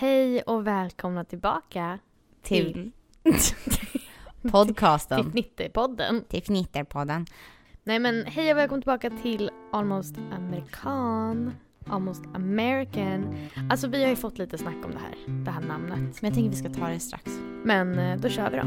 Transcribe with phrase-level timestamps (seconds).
[0.00, 1.98] Hej och välkomna tillbaka
[2.42, 2.90] till
[4.50, 5.18] podcasten.
[5.18, 6.24] till Fnitterpodden.
[6.28, 7.26] Till Fnitterpodden.
[7.84, 11.52] Nej men hej och välkommen tillbaka till Almost American.
[11.86, 13.48] Almost American.
[13.70, 16.22] Alltså vi har ju fått lite snack om det här, det här namnet.
[16.22, 17.32] Men jag tänker vi ska ta det strax.
[17.64, 18.64] Men eh, då kör vi då.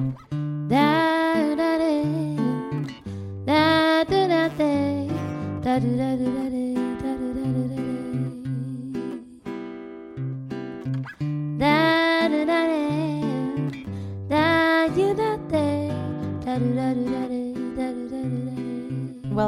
[16.52, 16.60] Well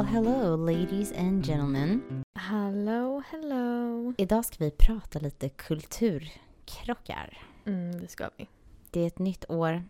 [0.02, 2.24] hello ladies and gentlemen.
[2.34, 4.14] Hello, hello.
[4.18, 7.38] Idag ska vi prata lite kulturkrockar.
[7.66, 8.48] Mm, det ska vi.
[8.90, 9.82] Det är ett nytt år,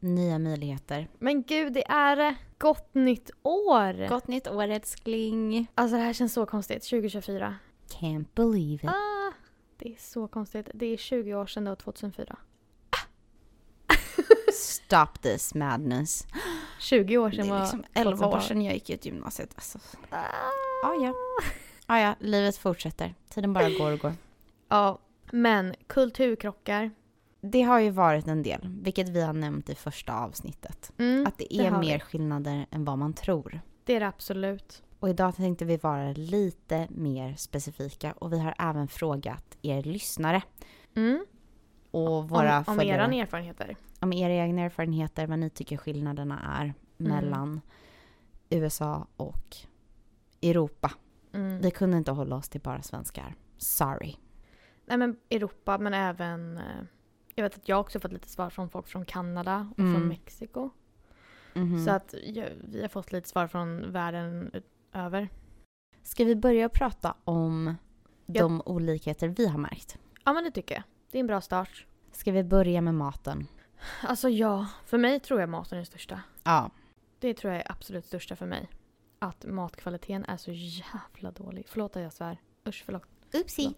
[0.00, 1.08] nya möjligheter.
[1.18, 4.08] Men gud, det är gott nytt år!
[4.08, 5.66] Gott nytt år älskling.
[5.74, 7.54] Alltså det här känns så konstigt, 2024.
[8.00, 8.90] Can't believe it.
[8.90, 9.32] Ah,
[9.76, 10.70] det är så konstigt.
[10.74, 12.36] Det är 20 år sedan var 2004.
[14.58, 16.26] Stop this madness.
[16.80, 18.40] 20 år Det sedan är var liksom 11 år 2012.
[18.40, 19.50] sedan jag gick ut gymnasiet.
[19.54, 19.78] Alltså.
[20.10, 20.16] Ah.
[20.84, 21.14] Ah, ja.
[21.86, 23.14] Ah, ja, livet fortsätter.
[23.28, 24.14] Tiden bara går och går.
[24.68, 24.98] Ja,
[25.30, 26.90] men kulturkrockar.
[27.40, 30.92] Det har ju varit en del, vilket vi har nämnt i första avsnittet.
[30.98, 32.00] Mm, Att det det är har mer vi.
[32.00, 33.60] skillnader än vad man tror.
[33.84, 34.82] Det är det absolut.
[35.00, 40.42] Och idag tänkte vi vara lite mer specifika och vi har även frågat er lyssnare
[40.96, 41.26] Mm.
[41.90, 43.76] och våra om, om följare era erfarenheter.
[44.00, 47.12] Om era egna erfarenheter, vad ni tycker skillnaderna är Mm.
[47.12, 47.60] mellan
[48.50, 49.56] USA och
[50.42, 50.90] Europa.
[51.32, 51.60] Mm.
[51.60, 53.34] Vi kunde inte hålla oss till bara svenskar.
[53.56, 54.16] Sorry.
[54.86, 56.58] Nej men Europa, men även...
[56.58, 56.64] eh,
[57.34, 59.94] Jag vet att jag också fått lite svar från folk från Kanada och Mm.
[59.94, 60.70] från Mexiko.
[61.54, 61.84] Mhm.
[61.84, 62.14] Så att
[62.64, 64.50] vi har fått lite svar från världen
[64.92, 65.28] över.
[66.02, 67.74] Ska vi börja prata om
[68.26, 68.42] Ja.
[68.42, 69.98] de olikheter vi har märkt?
[70.24, 70.84] Ja men det tycker jag.
[71.10, 71.86] Det är en bra start.
[72.12, 73.46] Ska vi börja med maten?
[74.02, 76.20] Alltså ja, för mig tror jag maten är det största.
[76.44, 76.70] Ja.
[77.18, 78.68] Det tror jag är absolut största för mig.
[79.18, 81.64] Att matkvaliteten är så jävla dålig.
[81.68, 82.40] Förlåt att jag svär.
[82.68, 83.02] Usch, förlåt.
[83.34, 83.72] Oopsie.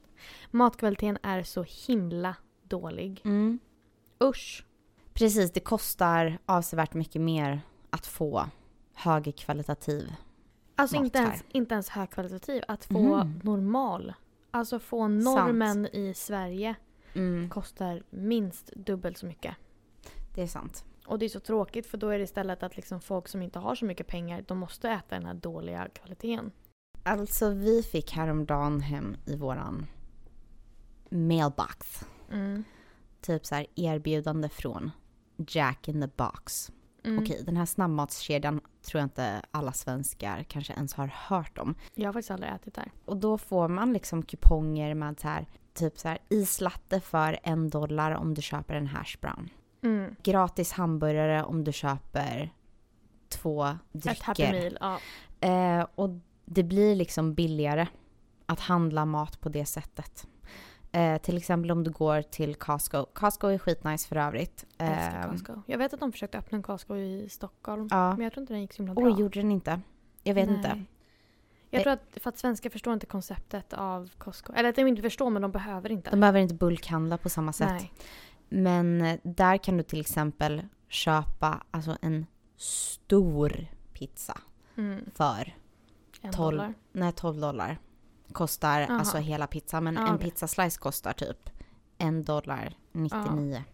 [0.50, 3.20] Matkvaliteten är så himla dålig.
[3.24, 3.58] Mm.
[4.24, 4.64] Usch.
[5.12, 8.46] Precis, det kostar avsevärt mycket mer att få
[8.94, 10.12] högkvalitativ.
[10.76, 11.26] Alltså Mat inte här.
[11.26, 12.62] ens, inte ens högkvalitativ.
[12.68, 13.40] Att få Mhm.
[13.42, 14.14] normal.
[14.50, 16.74] Alltså få normen i Sverige
[17.14, 17.50] Mm.
[17.50, 19.56] kostar minst dubbelt så mycket.
[20.34, 20.84] Det är sant.
[21.06, 23.58] Och det är så tråkigt för då är det istället att liksom folk som inte
[23.58, 26.52] har så mycket pengar, de måste äta den här dåliga kvaliteten.
[27.02, 29.86] Alltså vi fick häromdagen hem i våran
[31.10, 32.64] mailbox Mm.
[33.20, 34.90] typ så här erbjudande från
[35.36, 36.70] Jack in the box.
[37.04, 37.22] Mm.
[37.22, 41.74] Okej, den här snabbmatskedjan tror jag inte alla svenskar kanske ens har hört om.
[41.94, 42.92] Jag har faktiskt aldrig ätit där.
[43.04, 47.70] Och då får man liksom kuponger med så här, typ så här islatte för en
[47.70, 49.50] dollar om du köper en hash brown.
[49.82, 50.16] Mm.
[50.22, 52.50] Gratis hamburgare om du köper
[53.28, 54.52] två Ett Happy drycker.
[54.52, 54.78] Meal,
[55.40, 55.78] ja.
[55.80, 56.10] Eh, och
[56.44, 57.86] det blir liksom billigare
[58.46, 60.26] att handla mat på det sättet.
[60.92, 63.04] Eh, till exempel om du går till Costco.
[63.12, 64.66] Costco är skitnice för övrigt.
[64.78, 65.62] Älskar Eh, Costco.
[65.66, 67.88] Jag vet att de försökte öppna en Costco i Stockholm.
[67.90, 68.10] Ja.
[68.16, 69.04] Men jag tror inte den gick så himla bra.
[69.04, 69.80] Oj, gjorde den inte?
[70.22, 70.56] Jag vet Nej.
[70.56, 70.82] inte.
[71.70, 71.82] Jag Eh.
[71.82, 74.52] tror att för att svenskar förstår inte konceptet av Costco.
[74.52, 76.10] Eller att de inte förstår men de behöver inte.
[76.10, 77.68] De behöver inte bulkhandla på samma sätt.
[77.68, 77.92] Nej.
[78.50, 84.40] Men eh, där kan du till exempel köpa alltså en stor pizza
[84.76, 85.04] Mm.
[85.14, 85.56] för
[86.22, 86.74] En 12, dollar.
[86.92, 87.78] nej, 12 dollar.
[88.32, 88.98] Kostar Aha.
[88.98, 89.84] alltså hela pizzan.
[89.84, 90.30] Men Ja, en okej.
[90.30, 91.50] pizzaslice kostar typ
[91.98, 93.64] en dollar 99.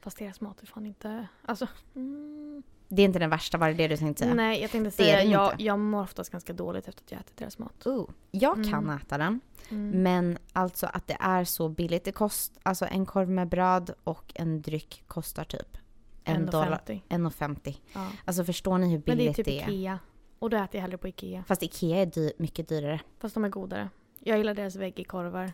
[0.00, 1.28] Fast deras mat är fan inte...
[1.44, 1.66] Alltså...
[1.94, 2.62] Mm.
[2.96, 4.34] Det är inte den värsta, var det det du tänkte säga?
[4.34, 7.12] Nej, jag tänkte Det är säga den jag, jag mår oftast ganska dåligt efter att
[7.12, 7.86] jag ätit deras mat.
[7.86, 8.70] Oh, jag Mm.
[8.70, 9.40] kan äta den.
[9.70, 10.02] Mm.
[10.02, 12.04] Men alltså att det är så billigt.
[12.04, 15.78] Det kost, alltså en korv med bröd och en dryck kostar typ
[16.24, 16.82] en dollar.
[16.86, 17.00] 1,50.
[17.08, 17.76] 1,50.
[17.92, 18.06] Ja.
[18.24, 19.68] Alltså förstår ni hur Men det är billigt typ det är?
[19.70, 19.98] Ikea.
[20.38, 21.44] Och då äter jag hellre på Ikea.
[21.48, 23.00] Fast Ikea är dy- mycket dyrare.
[23.20, 23.88] Fast de är godare.
[24.20, 25.52] Jag gillar deras veggiekorvar.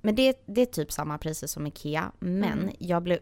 [0.00, 2.12] Men det, det är typ samma priser som Ikea.
[2.18, 2.74] Men Mm.
[2.78, 3.18] jag, blev,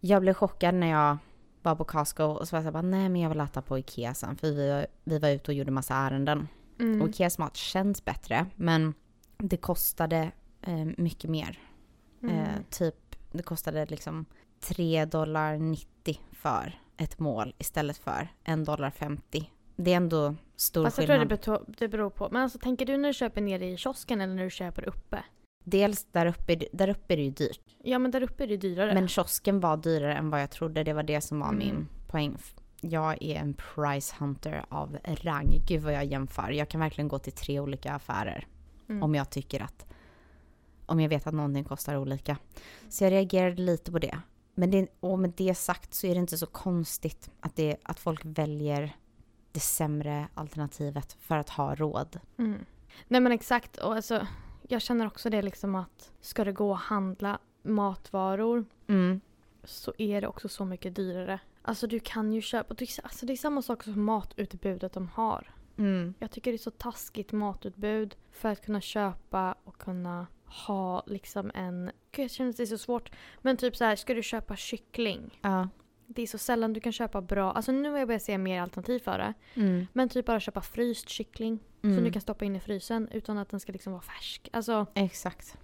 [0.00, 1.16] jag blev chockad när jag
[1.62, 3.62] var på Costco och så var jag så här bara, nej men jag vill äta
[3.62, 4.36] på Ikea sen.
[4.36, 6.48] För vi, vi var ute och gjorde massa ärenden.
[6.80, 7.02] Mm.
[7.02, 8.94] Och Ikeas mat känns bättre men
[9.38, 10.30] det kostade
[10.62, 11.58] eh, mycket mer.
[12.22, 12.36] Mm.
[12.36, 14.24] Eh, typ, det kostade liksom
[14.60, 19.50] 3 dollar 90 för ett mål istället för 1 dollar 50.
[19.76, 21.28] Det är ändå stor Fast jag tror skillnad.
[21.28, 22.28] det, beto- det beror på.
[22.30, 25.24] Men alltså tänker du när du köper nere i kiosken eller när du köper uppe?
[25.64, 27.60] Dels där uppe, där uppe är det ju dyrt.
[27.82, 28.94] Ja men där uppe är det dyrare.
[28.94, 30.84] Men kiosken var dyrare än vad jag trodde.
[30.84, 31.58] Det var det som var Mm.
[31.58, 32.36] min poäng.
[32.80, 35.62] Jag är en price hunter av rang.
[35.68, 36.50] Gud vad jag jämför.
[36.50, 38.46] Jag kan verkligen gå till tre olika affärer
[38.88, 39.02] Mm.
[39.02, 39.86] om jag tycker att
[40.86, 42.36] om jag vet att någonting kostar olika.
[42.88, 44.18] Så jag reagerade lite på det.
[44.54, 48.00] Men det, och med det sagt så är det inte så konstigt att, det, att
[48.00, 48.96] folk väljer
[49.52, 52.20] det sämre alternativet för att ha råd.
[52.38, 52.58] Mm.
[53.08, 53.76] Nej men exakt.
[53.76, 54.26] Och alltså,
[54.72, 59.20] jag känner också det liksom att ska det gå att handla matvaror Mm.
[59.64, 61.40] så är det också så mycket dyrare.
[61.62, 65.50] Alltså du kan ju köpa, alltså, det är samma sak som matutbudet de har.
[65.76, 66.14] Mm.
[66.18, 71.50] Jag tycker det är så taskigt matutbud för att kunna köpa och kunna ha liksom
[71.54, 71.90] en...
[72.12, 73.10] Gud jag känner att det är så svårt.
[73.40, 75.38] Men typ så här, ska du köpa kyckling?
[75.42, 75.68] Ja.
[76.06, 78.60] Det är så sällan du kan köpa bra, alltså nu har jag börjat se mer
[78.60, 79.34] alternativ för det.
[79.54, 79.86] Mm.
[79.92, 81.96] Men typ bara köpa fryst kyckling Mm.
[81.96, 84.48] som du kan stoppa in i frysen utan att den ska liksom vara färsk.
[84.52, 85.58] Alltså Exakt.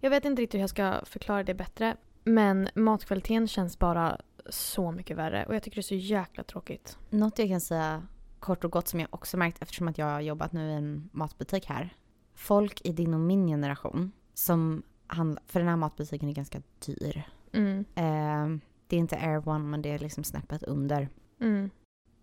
[0.00, 1.96] jag vet inte riktigt hur jag ska förklara det bättre.
[2.24, 6.98] Men matkvaliteten känns bara så mycket värre och jag tycker det är så jäkla tråkigt.
[7.10, 8.02] Något jag kan säga
[8.38, 11.10] kort och gott som jag också märkt eftersom att jag har jobbat nu i en
[11.12, 11.96] matbutik här.
[12.34, 17.22] Folk i din och min generation som handlar, för den här matbutiken är ganska dyr.
[17.52, 17.84] Mm.
[17.94, 21.08] Eh, det är inte Air One men det är liksom snäppet under.
[21.40, 21.70] Mm.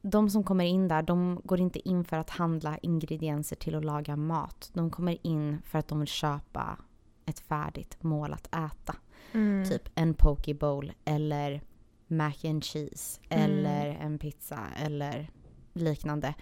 [0.07, 3.85] De som kommer in där, de går inte in för att handla ingredienser till att
[3.85, 4.69] laga mat.
[4.73, 6.77] De kommer in för att de vill köpa
[7.25, 8.95] ett färdigt mål att äta.
[9.31, 9.69] Mm.
[9.69, 11.61] Typ en poke bowl eller
[12.07, 13.43] mac and cheese Mm.
[13.43, 15.29] eller en pizza eller
[15.73, 16.33] liknande.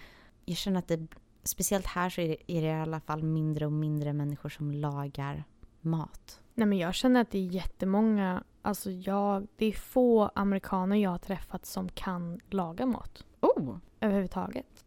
[0.44, 1.06] Jag känner att det,
[1.42, 4.70] speciellt här så är det, är det i alla fall mindre och mindre människor som
[4.70, 5.44] lagar
[5.80, 6.40] mat.
[6.54, 11.10] Nej men jag känner att det är jättemånga, alltså jag, det är få amerikaner jag
[11.10, 13.24] har träffat som kan laga mat.
[13.44, 13.76] Oh!
[14.00, 14.84] Överhuvudtaget.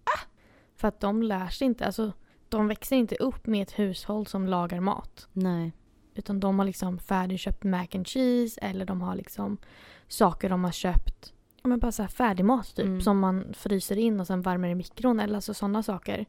[0.75, 2.12] För att de lär sig inte, alltså
[2.50, 5.27] de växer inte upp med ett hushåll som lagar mat.
[5.33, 5.71] Nej.
[6.15, 9.57] Utan de har liksom färdigköpt mac and cheese eller de har liksom
[10.07, 11.33] saker de har köpt.
[11.63, 13.01] Men bara så här färdig mat typ Mm.
[13.01, 16.25] som man fryser in och sen värmer i mikron eller alltså sådana saker.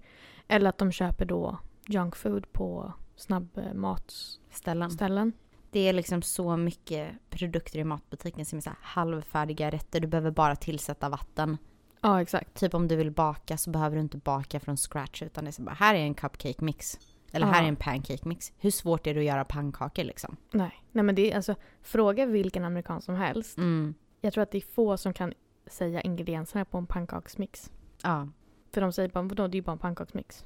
[0.48, 4.90] Eller att de köper då junk food på snabbmatsställen.
[4.90, 5.32] Ställen.
[5.70, 10.00] Det är liksom så mycket produkter i matbutiken som är så halvfärdiga rätter.
[10.00, 11.56] Du behöver bara tillsätta vatten.
[12.00, 12.54] Ja exakt.
[12.54, 15.52] Typ om du vill baka så behöver du inte baka från scratch utan det är
[15.52, 16.98] så bara här är en cupcake mix.
[17.32, 17.64] Eller här Ja.
[17.64, 18.52] är en pancake mix.
[18.58, 20.36] Hur svårt är det att göra pannkakor liksom?
[20.50, 20.84] Nej.
[20.92, 23.58] Nej men det är alltså, fråga vilken amerikan som helst.
[23.58, 23.94] Mm.
[24.20, 25.32] Jag tror att det är få som kan
[25.66, 27.70] säga ingredienserna på en pannkaksmix.
[28.02, 28.28] Ja.
[28.72, 30.44] För de säger bara vadå det är ju bara en pannkaksmix.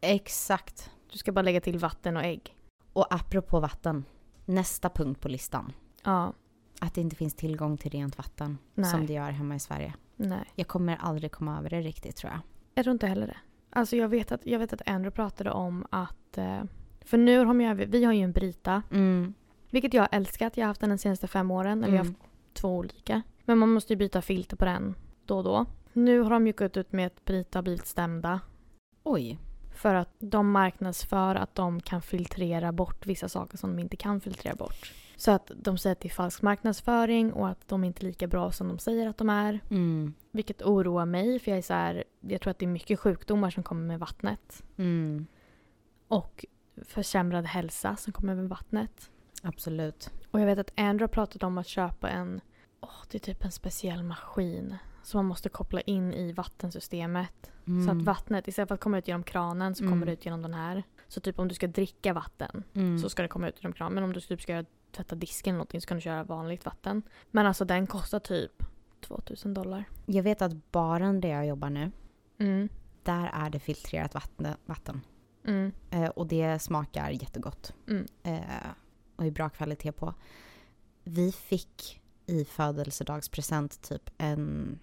[0.00, 0.90] Exakt.
[1.12, 2.56] Du ska bara lägga till vatten och ägg.
[2.92, 4.04] Och apropå vatten.
[4.44, 5.72] Nästa punkt på listan.
[6.04, 6.32] Ja.
[6.80, 8.58] Att det inte finns tillgång till rent vatten.
[8.74, 8.90] Nej.
[8.90, 9.94] Som det gör hemma i Sverige.
[10.16, 10.44] Nej.
[10.54, 12.40] Jag kommer aldrig komma över det riktigt tror jag.
[12.74, 13.36] Jag tror inte heller det.
[13.70, 16.38] Alltså jag vet att, jag vet att Andrew pratade om att...
[16.38, 16.62] eh,
[17.00, 18.82] För nu har ju, vi har ju en Brita.
[18.92, 19.34] Mm.
[19.70, 20.56] Vilket jag har älskat.
[20.56, 21.84] Jag har haft den de senaste fem åren.
[21.84, 22.16] Eller jag har Mm.
[22.20, 23.22] haft två olika.
[23.44, 24.94] Men man måste ju byta filter på den
[25.26, 25.66] då och då.
[25.92, 28.40] Nu har de ju gått ut med att Brita har blivit stämda.
[29.02, 29.38] Oj.
[29.74, 34.20] För att de marknadsför att de kan filtrera bort vissa saker som de inte kan
[34.20, 34.92] filtrera bort.
[35.16, 38.26] Så att de säger att det är falsk marknadsföring och att de inte är lika
[38.26, 39.60] bra som de säger att de är.
[39.70, 40.14] Mm.
[40.30, 43.50] Vilket oroar mig för jag är så här, jag tror att det är mycket sjukdomar
[43.50, 44.62] som kommer med vattnet.
[44.76, 45.26] Mm.
[46.08, 46.44] Och
[46.84, 49.10] försämrad hälsa som kommer med vattnet.
[49.42, 50.10] Absolut.
[50.30, 52.40] Och jag vet att Andrew har pratat om att köpa en,
[52.80, 54.76] åh det är typ en speciell maskin.
[55.02, 57.50] Som man måste koppla in i vattensystemet.
[57.66, 57.86] Mm.
[57.86, 59.92] Så att vattnet, istället för att komma ut genom kranen så Mm.
[59.92, 60.82] kommer det ut genom den här.
[61.08, 62.98] Så typ om du ska dricka vatten Mm.
[62.98, 63.94] så ska det komma ut genom kranen.
[63.94, 66.64] Men om du typ ska göra- tvätta disken eller någonting så kan du köra vanligt
[66.64, 67.02] vatten.
[67.30, 68.62] Men alltså den kostar typ
[69.00, 69.84] 2000 dollar.
[70.06, 71.90] Jag vet att baren där jag jobbar nu,
[72.38, 72.68] Mm.
[73.02, 74.54] där är det filtrerat vatten.
[74.66, 75.00] vatten.
[75.44, 75.72] Mm.
[75.90, 77.72] Eh, och det smakar jättegott.
[77.88, 78.06] Mm.
[78.22, 78.40] Eh,
[79.16, 80.14] och är bra kvalitet på.
[81.04, 84.78] Vi fick i födelsedagspresent typ en,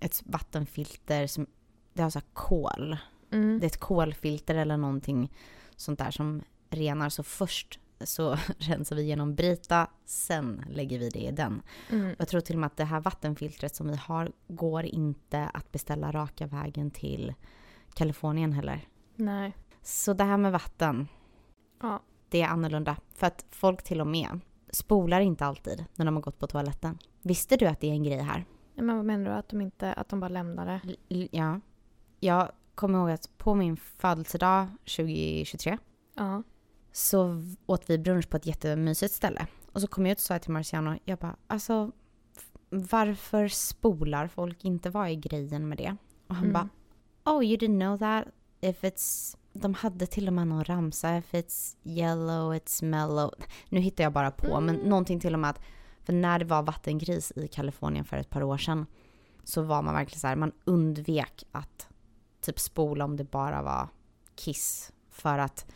[0.00, 1.46] ett vattenfilter som
[1.92, 2.96] det har så här kol.
[3.30, 3.60] Mm.
[3.60, 5.32] Det är ett kolfilter eller någonting
[5.76, 7.08] sånt där som renar.
[7.08, 11.62] Så först så rensar vi genom Brita, sen lägger vi det i den.
[11.90, 12.14] Mm.
[12.18, 15.72] Jag tror till och med att det här vattenfiltret som vi har går inte att
[15.72, 17.34] beställa raka vägen till
[17.94, 18.88] Kalifornien heller.
[19.16, 19.56] Nej.
[19.82, 21.08] Så det här med vatten,
[21.82, 22.02] Ja.
[22.28, 22.96] det är annorlunda.
[23.14, 26.98] För att folk till och med spolar inte alltid när de har gått på toaletten.
[27.22, 28.44] Visste du att det är en grej här?
[28.74, 29.36] Men vad menar du?
[29.36, 30.80] Att de, inte, att de bara lämnar det?
[31.08, 31.60] L- ja.
[32.20, 35.78] Jag kommer ihåg att på min födelsedag 2023
[36.14, 36.42] Ja.
[36.94, 39.46] Så åt vi brunch på ett jättemysigt ställe.
[39.72, 41.90] Och så kom jag ut och sa till Marciano, jag bara, alltså
[42.70, 44.90] varför spolar folk inte?
[44.90, 45.96] Vad är grejen med det?
[46.28, 46.52] Och han Mm.
[46.52, 46.68] bara,
[47.36, 48.24] oh you didn't know that?
[48.60, 53.30] If it's, de hade till och med någon ramsa, if it's yellow, it's mellow.
[53.68, 54.88] Nu hittar jag bara på, men Mm.
[54.88, 55.60] någonting till och med att,
[56.02, 58.86] för när det var vattengris i Kalifornien för ett par år sedan
[59.44, 61.88] så var man verkligen så här, man undvek att
[62.40, 63.88] typ spola om det bara var
[64.36, 64.92] kiss.
[65.10, 65.66] För att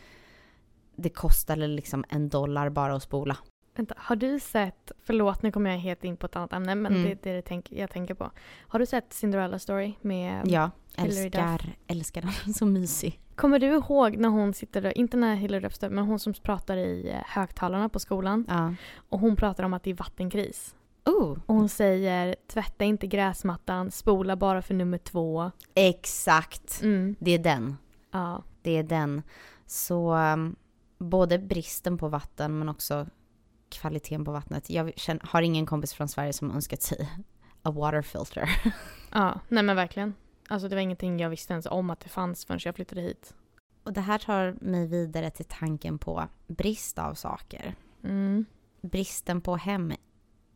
[0.99, 3.37] det kostade liksom en dollar bara att spola.
[3.75, 6.95] Vänta, har du sett, förlåt nu kommer jag helt in på ett annat ämne men
[6.95, 7.17] Mm.
[7.21, 8.31] det, är det tänk, jag tänker på.
[8.67, 12.53] Har du sett Cinderella story med Ja, Hilary älskar, älskar den.
[12.53, 13.19] Så mysig.
[13.35, 16.77] Kommer du ihåg när hon sitter där, inte när Hillary Duff men hon som pratar
[16.77, 18.73] i eh, högtalarna på skolan Ja.
[19.09, 20.75] och hon pratar om att det är vattenkris.
[21.05, 25.51] Oh, Och hon säger tvätta inte gräsmattan, spola bara för nummer två.
[25.75, 26.81] exakt.
[26.83, 27.15] Mm.
[27.19, 27.77] Det är den.
[28.11, 28.43] Ja.
[28.61, 29.21] Det är den.
[29.65, 30.55] Så um,
[30.99, 33.07] både bristen på vatten men också
[33.69, 34.69] kvaliteten på vattnet.
[34.69, 37.09] Jag känner, har ingen kompis från Sverige som önskat sig
[37.61, 38.49] a water filter.
[39.11, 40.13] ja, nej men verkligen.
[40.47, 43.33] Alltså det var ingenting jag visste ens om att det fanns förrän jag flyttade hit.
[43.83, 47.75] Och det här tar mig vidare till tanken på brist av saker.
[48.03, 48.45] Mm.
[48.81, 49.93] Bristen på hem,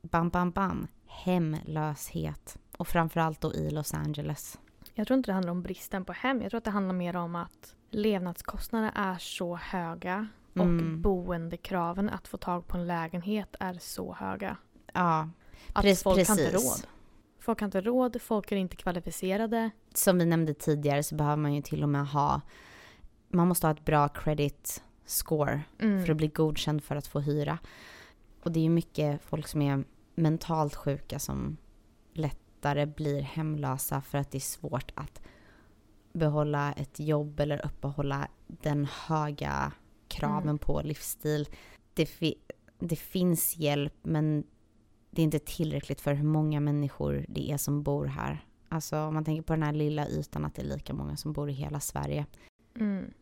[0.01, 2.57] bam, bam, bam, hemlöshet.
[2.77, 4.59] Och framförallt då i Los Angeles.
[4.93, 6.41] Jag tror inte det handlar om bristen på hem.
[6.41, 11.01] Jag tror att det handlar mer om att levnadskostnaderna är så höga och Mm.
[11.01, 14.57] boendekraven att få tag på en lägenhet är så höga.
[14.93, 15.29] Ja,
[15.73, 16.81] Att Pre- folk har inte precis.
[16.83, 16.87] råd.
[17.39, 19.69] Folk har inte råd, folk är inte kvalificerade.
[19.93, 22.41] som vi nämnde tidigare så behöver man ju till och med ha,
[23.29, 26.05] man måste ha ett bra credit score Mm.
[26.05, 27.57] för att bli godkänd för att få hyra.
[28.43, 29.83] Och det är ju mycket folk som är
[30.15, 31.57] mentalt sjuka som
[32.13, 35.21] lättare blir hemlösa för att det är svårt att
[36.13, 39.71] behålla ett jobb eller uppehålla den höga
[40.07, 40.57] kraven Mm.
[40.59, 41.47] på livsstil.
[41.93, 42.41] Det, fi-
[42.79, 44.43] det finns hjälp men
[45.11, 48.45] det är inte tillräckligt för hur många människor det är som bor här.
[48.69, 51.33] Alltså om man tänker på den här lilla ytan att det är lika många som
[51.33, 52.25] bor i hela Sverige.
[52.79, 53.13] Mm.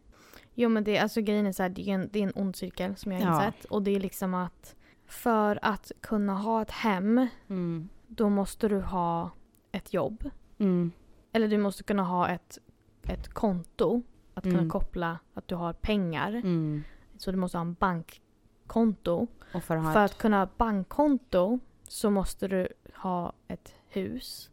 [0.53, 2.55] Jo men det, alltså grejen är så här, det är en, det är en ond
[2.55, 3.45] cirkel som jag har Ja.
[3.47, 3.65] insett.
[3.65, 4.75] Och det är liksom att
[5.07, 7.89] för att kunna ha ett hem Mm.
[8.07, 9.31] då måste du ha
[9.71, 10.29] ett jobb.
[10.57, 10.91] Mm.
[11.33, 12.57] Eller du måste kunna ha ett,
[13.07, 14.01] ett konto.
[14.33, 14.69] Att kunna Mm.
[14.69, 16.29] koppla att du har pengar.
[16.33, 16.83] Mm.
[17.17, 19.27] Så du måste ha en bankkonto.
[19.51, 24.49] För att För att kunna ha bankkonto så måste du ha ett hus.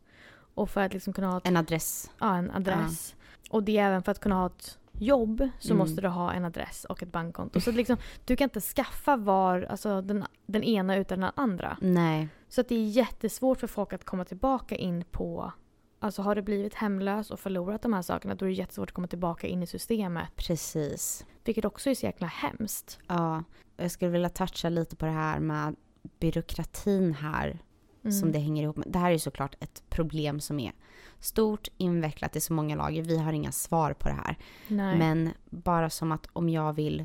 [0.54, 2.10] Och för att liksom kunna ha ett, en adress.
[2.18, 3.14] ja, en adress.
[3.50, 5.78] Och det är även för att kunna ha ett jobb så Mm.
[5.78, 7.60] måste du ha en adress och ett bankkonto.
[7.60, 11.76] Så liksom, du kan inte skaffa var, alltså den, den ena utan den andra.
[11.80, 12.28] Nej.
[12.48, 15.52] Så att det är jättesvårt för folk att komma tillbaka in på
[16.00, 18.94] Alltså har du blivit hemlös och förlorat de här sakerna då är det jättesvårt att
[18.94, 20.28] komma tillbaka in i systemet.
[20.36, 21.26] Precis.
[21.44, 22.98] Vilket också är så jäkla hemskt.
[23.06, 23.44] Ja.
[23.76, 25.76] Jag skulle vilja toucha lite på det här med
[26.20, 27.58] byråkratin här
[28.02, 28.12] Mm.
[28.20, 28.86] som det hänger ihop med.
[28.88, 30.72] Det här är såklart ett problem som är
[31.20, 33.02] stort, invecklat i så många lager.
[33.02, 34.38] Vi har inga svar på det här.
[34.68, 34.98] Nej.
[34.98, 37.04] Men bara som att om jag vill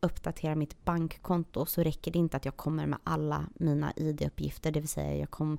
[0.00, 4.70] uppdatera mitt bankkonto så räcker det inte att jag kommer med alla mina ID-uppgifter.
[4.70, 5.58] Det vill säga jag kom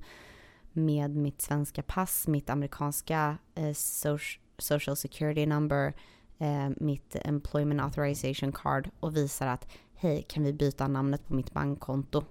[0.75, 5.93] med mitt svenska pass, mitt amerikanska eh, soc- social security number,
[6.37, 11.51] eh, mitt employment authorization card och visar att hej, kan vi byta namnet på mitt
[11.53, 12.23] bankkonto?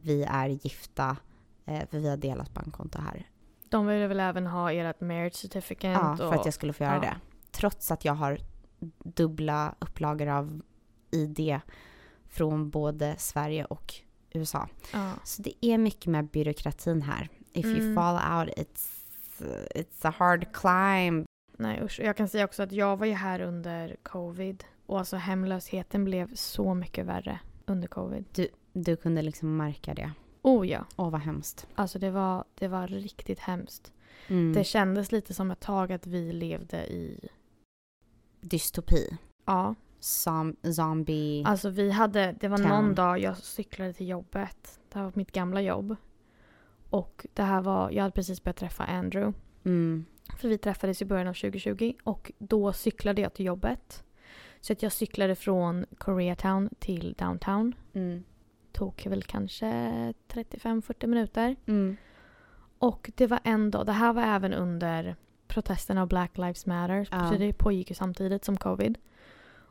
[0.00, 1.16] Vi är gifta,
[1.64, 3.26] eh, för vi har delat bankkonto här.
[3.68, 6.00] De vill väl även ha ert marriage certificate.
[6.00, 7.00] Ja, för och, att jag skulle få göra ja.
[7.00, 7.16] det.
[7.50, 8.38] Trots att jag har
[9.04, 10.62] dubbla upplagor av
[11.10, 11.60] ID
[12.28, 13.94] från både Sverige och
[14.30, 14.68] USA.
[14.92, 15.12] ja.
[15.24, 17.28] Så det är mycket med byråkratin här.
[17.58, 17.94] If you Mm.
[17.94, 18.88] fall out it's,
[19.74, 21.24] it's a hard climb.
[21.58, 22.00] Nej usch.
[22.00, 24.64] Jag kan säga också att jag var ju här under covid.
[24.86, 28.48] Och alltså hemlösheten blev så mycket värre under covid.
[28.72, 30.12] Du kunde liksom märka det.
[30.42, 30.84] Oh ja.
[30.96, 31.66] Åh vad hemskt.
[31.74, 33.92] Alltså det var, det var riktigt hemskt.
[34.28, 34.52] Mm.
[34.52, 37.28] Det kändes lite som ett tag att vi levde i...
[38.40, 39.18] Dystopi.
[39.46, 39.74] Ja.
[40.00, 41.44] Som, zombie.
[41.46, 42.68] Alltså vi hade, det var Town.
[42.68, 44.80] någon dag jag cyklade till jobbet.
[44.92, 45.96] Det här var mitt gamla jobb.
[46.90, 49.38] Och det här var, jag hade precis börjat träffa Andrew.
[49.64, 50.04] Mm.
[50.38, 54.04] För vi träffades i början av 2020 och då cyklade jag till jobbet.
[54.60, 57.74] Så att jag cyklade från Koreatown till downtown.
[57.92, 58.24] Mm.
[58.72, 59.66] Tog väl kanske
[60.28, 61.56] 35-40 minuter.
[61.66, 61.96] Mm.
[62.78, 65.16] Och det var en dag, det här var även under
[65.48, 67.08] protesterna av Black Lives Matter.
[67.10, 67.30] Ja.
[67.30, 68.98] Så det pågick ju samtidigt som covid.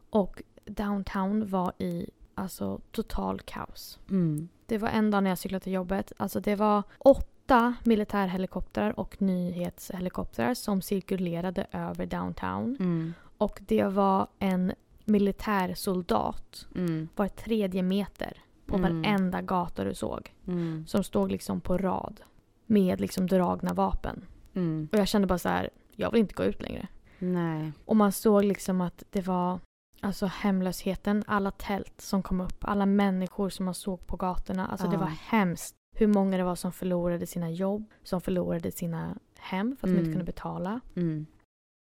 [0.09, 3.99] Och downtown var i alltså total kaos.
[4.09, 4.49] Mm.
[4.65, 6.11] Det var en dag när jag cyklade till jobbet.
[6.17, 12.77] Alltså det var åtta militärhelikoptrar och nyhetshelikoptrar som cirkulerade över downtown.
[12.79, 13.13] Mm.
[13.37, 14.73] Och det var en
[15.05, 17.07] militärsoldat Mm.
[17.15, 19.01] var tredje meter på Mm.
[19.01, 20.33] varenda gata du såg.
[20.47, 20.85] Mm.
[20.87, 22.19] Som stod liksom på rad
[22.65, 24.25] med liksom dragna vapen.
[24.53, 24.89] Mm.
[24.91, 26.87] Och jag kände bara så här, jag vill inte gå ut längre.
[27.19, 27.71] Nej.
[27.85, 29.59] Och man såg liksom att det var
[30.01, 34.67] alltså hemlösheten, alla tält som kom upp, alla människor som man såg på gatorna.
[34.67, 34.99] Alltså det Ja.
[34.99, 39.87] var hemskt hur många det var som förlorade sina jobb, som förlorade sina hem för
[39.87, 39.99] att de Mm.
[40.05, 40.79] inte kunde betala.
[40.95, 41.25] Mm.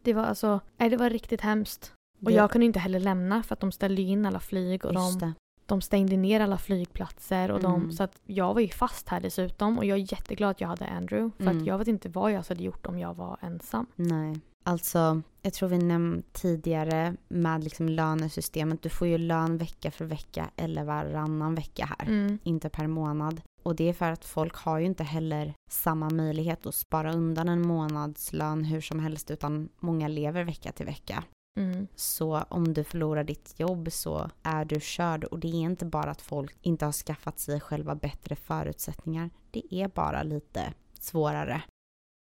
[0.04, 1.94] Det var alltså, nej det var riktigt hemskt.
[2.26, 5.20] Och jag kunde inte heller lämna för att de ställde in alla flyg och Just
[5.20, 5.34] de, det.
[5.66, 7.52] de stängde ner alla flygplatser.
[7.52, 7.92] Och de, Mm.
[7.92, 10.88] Så att jag var ju fast här dessutom och jag är jätteglad att jag hade
[10.88, 11.32] Andrew.
[11.38, 11.58] För Mm.
[11.58, 13.86] att jag vet inte vad jag hade gjort om jag var ensam.
[13.96, 14.42] Nej.
[14.68, 18.82] Alltså, jag tror vi nämnde tidigare med liksom lönesystemet.
[18.82, 22.08] Du får ju lön vecka för vecka eller varannan vecka här.
[22.08, 22.40] Mm.
[22.44, 23.42] Inte per månad.
[23.64, 27.50] Och det är för att folk har ju inte heller samma möjlighet att spara undan
[27.50, 31.24] en månadslön hur som helst utan många lever vecka till vecka.
[31.60, 31.88] Mm.
[31.96, 36.12] Så om du förlorar ditt jobb så är du körd och det är inte bara
[36.12, 39.30] att folk inte har skaffat sig själva bättre förutsättningar.
[39.52, 41.62] Det är bara lite svårare.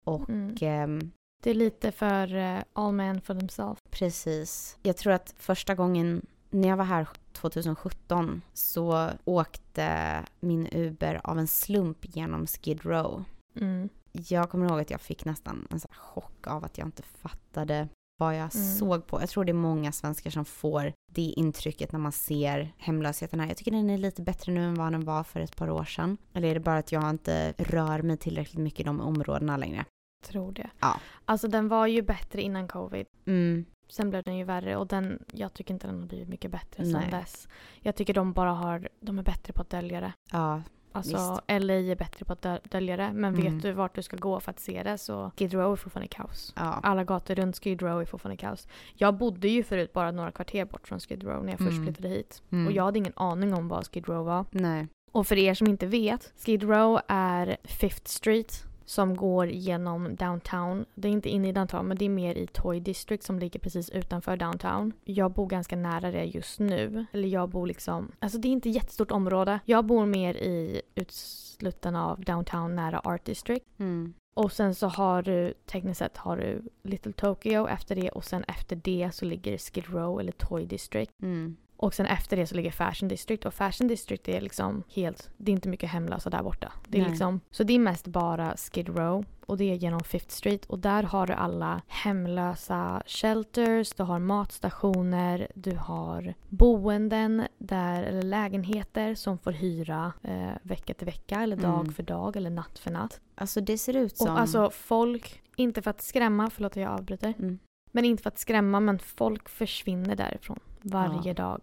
[0.07, 0.55] Och Mm.
[0.61, 1.11] ehm,
[1.43, 3.79] Det är lite för eh, all men for themselves.
[3.91, 4.79] Precis.
[4.83, 11.39] Jag tror att första gången när jag var här 2017 så åkte min Uber av
[11.39, 13.25] en slump genom Skid Row.
[13.61, 13.89] Mm.
[14.13, 17.89] Jag kommer ihåg att jag fick nästan en sån chock av att jag inte fattade
[18.21, 18.77] vad jag Mm.
[18.77, 19.21] såg på.
[19.21, 23.49] Jag tror det är många svenskar som får det intrycket när man ser hemlösheten här.
[23.49, 25.85] Jag tycker den är lite bättre nu än vad den var för ett par år
[25.85, 26.17] sedan.
[26.33, 29.85] Eller är det bara att jag inte rör mig tillräckligt mycket i de områdena längre?
[30.23, 30.71] Tror det.
[30.81, 31.01] Ja.
[31.25, 33.07] Alltså den var ju bättre innan covid.
[33.27, 36.51] Mm, Sen blev den ju värre och den, jag tycker inte den har blivit mycket
[36.51, 36.93] bättre Nej.
[36.93, 37.49] sen dess.
[37.81, 40.13] Jag tycker de bara har, de är bättre på att dölja det.
[40.33, 43.11] ja, Alltså LA är bättre på att dö- dölja det.
[43.13, 43.55] Men Mm.
[43.55, 46.09] vet du vart du ska gå för att se det så Skid Row är fortfarande
[46.09, 46.53] kaos.
[46.57, 46.63] ja.
[46.83, 48.69] Alla gator runt Skid Row är fortfarande kaos.
[48.95, 51.85] Jag bodde ju förut bara några kvarter bort från Skid Row när jag först Mm.
[51.85, 52.43] flyttade hit.
[52.53, 52.67] Mm.
[52.67, 54.45] Och jag hade ingen aning om vad Skid Row var.
[54.51, 54.87] Nej.
[55.13, 60.85] Och för er som inte vet, Skid Row är Fifth Street som går genom downtown.
[60.95, 63.61] Det är inte inne i downtown men det är mer i Toy District som ligger
[63.61, 64.93] precis utanför downtown.
[65.05, 67.07] Jag bor ganska nära det just nu.
[67.13, 69.61] Eller jag bor liksom, alltså det är inte ett jättestort område.
[69.65, 73.67] Jag bor mer i utslutten av downtown nära Art District.
[73.79, 74.15] Mm.
[74.35, 78.45] Och sen så har du, tekniskt sett har du Little Tokyo efter det och sen
[78.45, 81.23] efter det så ligger Skid Row eller Toy District.
[81.23, 81.57] Mm.
[81.81, 85.51] Och sen efter det så ligger Fashion District och Fashion District är liksom helt, det
[85.51, 86.73] är inte mycket hemlösa där borta.
[86.89, 87.11] Det är Nej.
[87.11, 90.79] liksom, så det är mest bara Skid Row och det är genom Fifth Street och
[90.79, 99.15] där har du alla hemlösa shelters, du har matstationer, du har boenden där, eller lägenheter
[99.15, 101.93] som får hyra eh, vecka till vecka eller dag Mm.
[101.93, 103.21] för dag eller natt för natt.
[103.35, 104.31] Alltså det ser ut som...
[104.31, 107.59] Och alltså folk, inte för att skrämma, förlåt att jag avbryter, Mm.
[107.93, 111.35] men inte för att skrämma men folk försvinner därifrån varje Ja.
[111.35, 111.61] dag.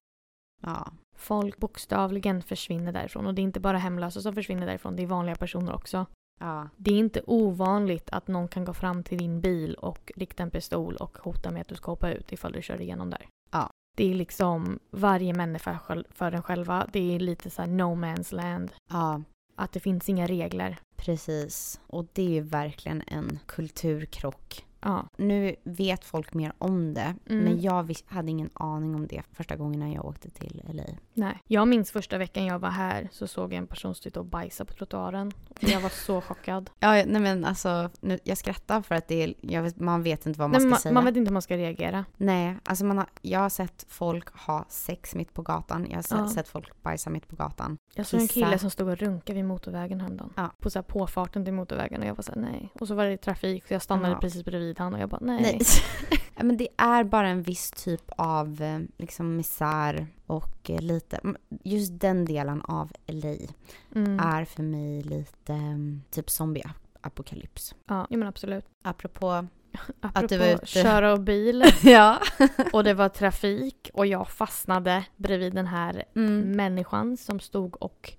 [0.63, 0.91] Ja.
[1.17, 3.25] Folk bokstavligen försvinner därifrån.
[3.27, 6.05] Och det är inte bara hemlösa som försvinner därifrån, det är vanliga personer också.
[6.39, 6.69] Ja.
[6.77, 10.51] Det är inte ovanligt att någon kan gå fram till din bil och rikta en
[10.51, 13.27] pistol och hota med att du ska hoppa ut ifall du kör igenom där.
[13.51, 13.69] Ja.
[13.97, 16.87] Det är liksom varje människa för en själva.
[16.93, 18.71] Det är lite så här no man's land.
[18.91, 19.21] Ja,
[19.55, 20.77] Att det finns inga regler.
[20.95, 21.79] precis.
[21.87, 24.65] Och det är verkligen en kulturkrock.
[24.85, 25.09] Ja.
[25.17, 27.43] Nu vet folk mer om det, Mm.
[27.43, 30.83] men jag hade ingen aning om det första gången när jag åkte till LA.
[31.13, 31.41] Nej.
[31.47, 34.65] Jag minns första veckan jag var här så såg jag en person sitta och bajsa
[34.65, 35.31] på trottoaren.
[35.59, 36.69] Jag var så chockad.
[36.79, 40.39] Ja, nej men alltså, nu, jag skrattar för att det är, jag man vet inte
[40.39, 40.93] vad man Nej, ska man, säga.
[40.93, 42.05] man vet inte hur man ska reagera.
[42.17, 45.85] Nej, alltså man har, jag har sett folk ha sex mitt på gatan.
[45.89, 46.27] Jag har sett, Ja.
[46.29, 47.77] sett folk bajsa mitt på gatan.
[47.95, 50.33] Jag såg en kille som stod och runkade vid motorvägen häromdagen.
[50.35, 50.51] Ja.
[50.59, 52.69] På så här påfarten till motorvägen och jag var såhär nej.
[52.79, 54.19] Och så var det trafik så jag stannade Ja.
[54.19, 55.41] precis bredvid han och jag bara nej.
[55.41, 55.59] Nej.
[56.35, 61.19] ja, men det är bara en viss typ av eh, liksom misär och eh, lite,
[61.63, 63.35] just den delen av LA
[63.95, 64.19] Mm.
[64.19, 67.75] är för mig lite mm, typ zombie-apokalyps.
[67.87, 68.65] Ja, men absolut.
[68.83, 69.47] Apropå,
[70.01, 70.65] Apropå du var ute.
[70.65, 72.19] köra och bil ja.
[72.73, 76.51] och det var trafik och jag fastnade bredvid den här Mm.
[76.51, 78.13] människan som stod och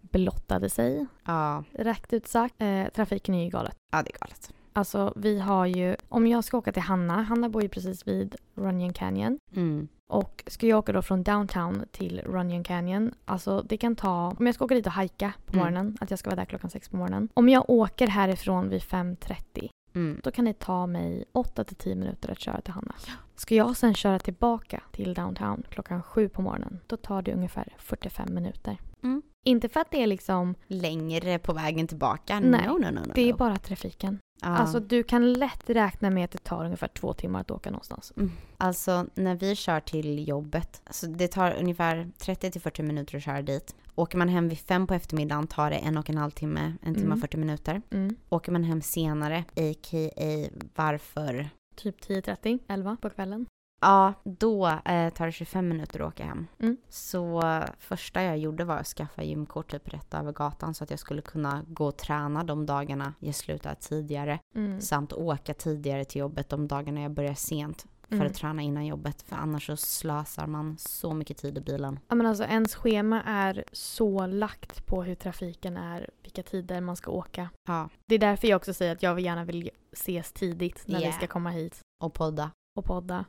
[0.00, 1.06] blottade sig.
[1.24, 1.64] ja.
[1.72, 2.54] Rätt ut sagt.
[2.58, 3.76] Eh, trafiken är ju galet.
[3.92, 4.52] Ja, det är galet.
[4.76, 8.36] Alltså vi har ju, om jag ska åka till Hanna, Hanna bor ju precis vid
[8.54, 9.38] Runyon Canyon.
[9.56, 9.88] Mm.
[10.08, 14.46] Och ska jag åka då från downtown till Runyon Canyon, alltså det kan ta, om
[14.46, 15.64] jag ska åka dit och hajka på Mm.
[15.64, 17.28] morgonen, att jag ska vara där klockan sex på morgonen.
[17.34, 20.20] Om jag åker härifrån vid 5.30, Mm.
[20.24, 22.94] då kan det ta mig 8-10 minuter att köra till Hanna.
[23.36, 27.74] Ska jag sen köra tillbaka till downtown klockan sju på morgonen, då tar det ungefär
[27.78, 28.76] 45 minuter.
[29.02, 29.22] Mm.
[29.44, 32.40] Inte för att det är liksom, Längre på vägen tillbaka?
[32.40, 33.12] Nej, no, no, no, no.
[33.14, 34.18] det är bara trafiken.
[34.42, 34.48] Ja.
[34.48, 38.12] Alltså du kan lätt räkna med att det tar ungefär två timmar att åka någonstans.
[38.58, 43.22] Alltså när vi kör till jobbet, alltså det tar ungefär 30 till 40 minuter att
[43.22, 43.74] köra dit.
[43.94, 46.94] Åker man hem vid fem på eftermiddagen tar det en och en halv timme, en
[46.94, 47.12] timme Mm.
[47.12, 47.82] och 40 minuter.
[47.90, 48.16] Mm.
[48.28, 50.48] Åker man hem senare, a.k.a.
[50.74, 51.48] varför?
[51.76, 53.46] Typ 10.30, 11 på kvällen.
[53.80, 56.46] Ja, då eh, tar det 25 minuter att åka hem.
[56.58, 56.76] Mm.
[56.88, 57.42] Så
[57.78, 61.22] första jag gjorde var att skaffa gymkort typ rätt över gatan så att jag skulle
[61.22, 64.38] kunna gå och träna de dagarna jag slutar tidigare.
[64.54, 64.80] Mm.
[64.80, 67.86] Samt åka tidigare till jobbet de dagarna jag börjar sent.
[68.08, 68.26] för Mm.
[68.26, 69.22] att träna innan jobbet.
[69.22, 71.98] För annars så slösar man så mycket tid i bilen.
[72.08, 76.96] Ja, men alltså ens schema är så lagt på hur trafiken är, vilka tider man
[76.96, 77.48] ska åka.
[77.68, 77.88] Ja.
[78.06, 81.16] Det är därför jag också säger att jag gärna vill ses tidigt när vi Yeah.
[81.16, 82.50] ska komma hit Och podda.
[82.76, 83.24] Och podda.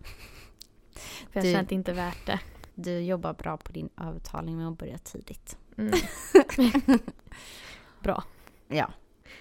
[1.31, 2.39] För jag Du- känner att det inte är värt det.
[2.75, 5.57] Du jobbar bra på din övertalning med att börja tidigt.
[5.77, 5.93] Mm.
[8.03, 8.23] Bra.
[8.67, 8.91] Ja.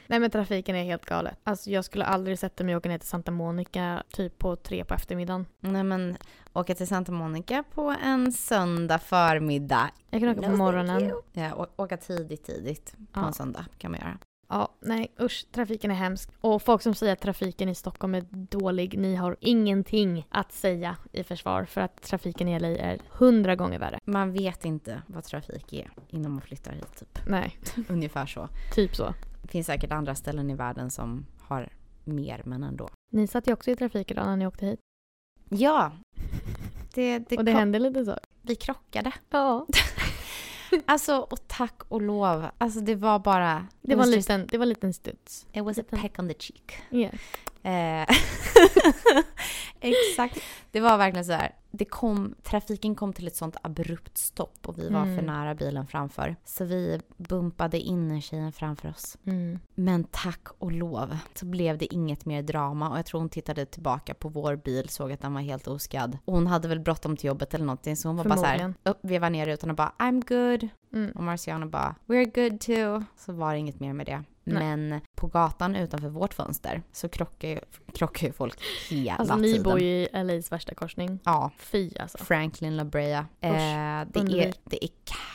[0.07, 1.39] Nej men trafiken är helt galet.
[1.45, 4.85] Alltså jag skulle aldrig sätta mig och åka ner till Santa Monica typ på tre
[4.85, 5.47] på eftermiddagen.
[5.61, 6.17] Nej men
[6.53, 9.91] åka till Santa Monica på en söndag förmiddag.
[10.11, 11.13] Jag kan åka på morgonen.
[11.33, 13.27] Ja, åka tidigt tidigt på Ja.
[13.27, 14.19] en söndag kan man göra.
[14.49, 16.31] Ja, nej usch, trafiken är hemsk.
[16.41, 20.97] Och folk som säger att trafiken i Stockholm är dålig, ni har ingenting att säga
[21.13, 24.01] i försvar för att trafiken i LA är hundra gånger värre.
[24.05, 27.19] Man vet inte vad trafik är innan man flyttar hit typ.
[27.27, 28.49] Nej, Ungefär så.
[28.75, 29.15] typ så.
[29.43, 31.73] Det finns säkert andra ställen i världen som har
[32.05, 32.89] mer men ändå.
[33.13, 34.81] Ni satt ju också i trafik idag när ni åkte hit.
[35.49, 35.93] Ja!
[36.95, 38.19] Det, det och det hände lite så.
[38.43, 39.13] Vi krockade.
[39.31, 39.67] Ja.
[40.87, 42.47] Alltså och tack och lov.
[42.59, 43.67] Alltså det var bara...
[43.83, 45.47] Det var was en just- liten, det var en liten studs.
[45.53, 46.73] It was a liten- peck on the cheek.
[46.91, 47.15] Yeah.
[47.67, 48.17] Eh,
[49.81, 50.39] Exakt.
[50.71, 51.55] Det var verkligen så här.
[51.71, 55.17] Det kom, trafiken kom till ett sånt abrupt stopp och vi var Mm.
[55.17, 56.37] för nära bilen framför.
[56.45, 59.17] Så vi bumpade in tjejen framför oss.
[59.27, 59.59] Mm.
[59.75, 63.67] Men tack och lov så blev det inget mer drama och jag tror hon tittade
[63.67, 66.19] tillbaka på vår bil, såg att den var helt oskadd.
[66.25, 68.75] Och hon hade väl bråttom till jobbet eller någonting så hon var bara så här,
[68.83, 70.69] upp, vevade ner rutan och bara I'm good.
[70.95, 71.11] Mm.
[71.17, 73.05] Och Marciano bara “We're good too”.
[73.17, 74.23] Så var det inget mer med det.
[74.47, 74.77] Nej.
[74.77, 77.61] Men på gatan utanför vårt fönster så krockar ju,
[77.95, 78.59] krockar ju folk
[78.91, 79.63] hela Alltså ni tiden.
[79.63, 81.19] bor ju i LAs värsta korsning.
[81.25, 82.19] Ja, Fy alltså.
[82.19, 83.19] Franklin La Brea.
[83.41, 84.91] Eh, det, är, det är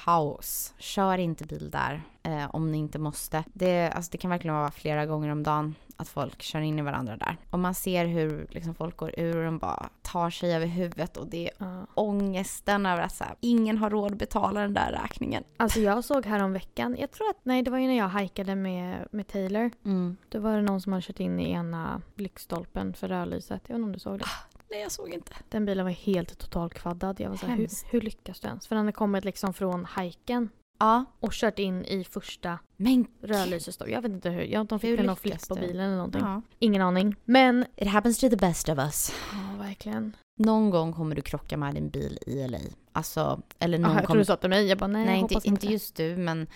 [0.06, 0.74] kaos.
[0.78, 3.44] Kör inte bil där eh, om ni inte måste.
[3.54, 6.82] Det, alltså, det kan verkligen vara flera gånger om dagen att folk kör in i
[6.82, 7.38] varandra där.
[7.50, 11.18] Och man ser hur liksom, folk går ur och de bara tar sig över huvudet
[11.18, 11.86] och det är Ja.
[11.94, 15.44] ångesten över att så här, ingen har råd att betala den där räkningen.
[15.58, 18.08] Alltså jag såg här om veckan, jag tror att, nej det var ju när jag
[18.08, 19.72] hajkade med, med Taylor.
[19.86, 20.18] Mm.
[20.30, 23.62] Då var det någon som hade kört in i ena blickstolpen för rödlyset.
[23.68, 24.26] Jag vet inte om du såg det?
[24.72, 25.32] Nej, jag såg inte.
[25.50, 27.20] Den bilen var helt totalkvaddad.
[27.20, 28.68] Jag var så här, hur, hur lyckas du ens?
[28.68, 30.50] För den hade kommit liksom från hajken
[30.82, 33.90] Ja, och kört in i första men rödlysestopp.
[33.90, 34.42] Jag vet inte hur.
[34.42, 36.22] Jag de fick väl någon flipp på bilen eller någonting.
[36.22, 36.42] ja.
[36.60, 37.16] Ingen aning.
[37.26, 39.14] Men, It happens to the best of us.
[39.32, 40.16] ja verkligen.
[40.40, 42.58] Någon gång kommer du krocka med din bil i LA.
[42.92, 44.20] Alltså, eller någon Aha, jag kommer...
[44.20, 44.66] du sa till mig.
[44.68, 46.48] Jag bara nej, Nej, jag inte, hoppas inte just du, men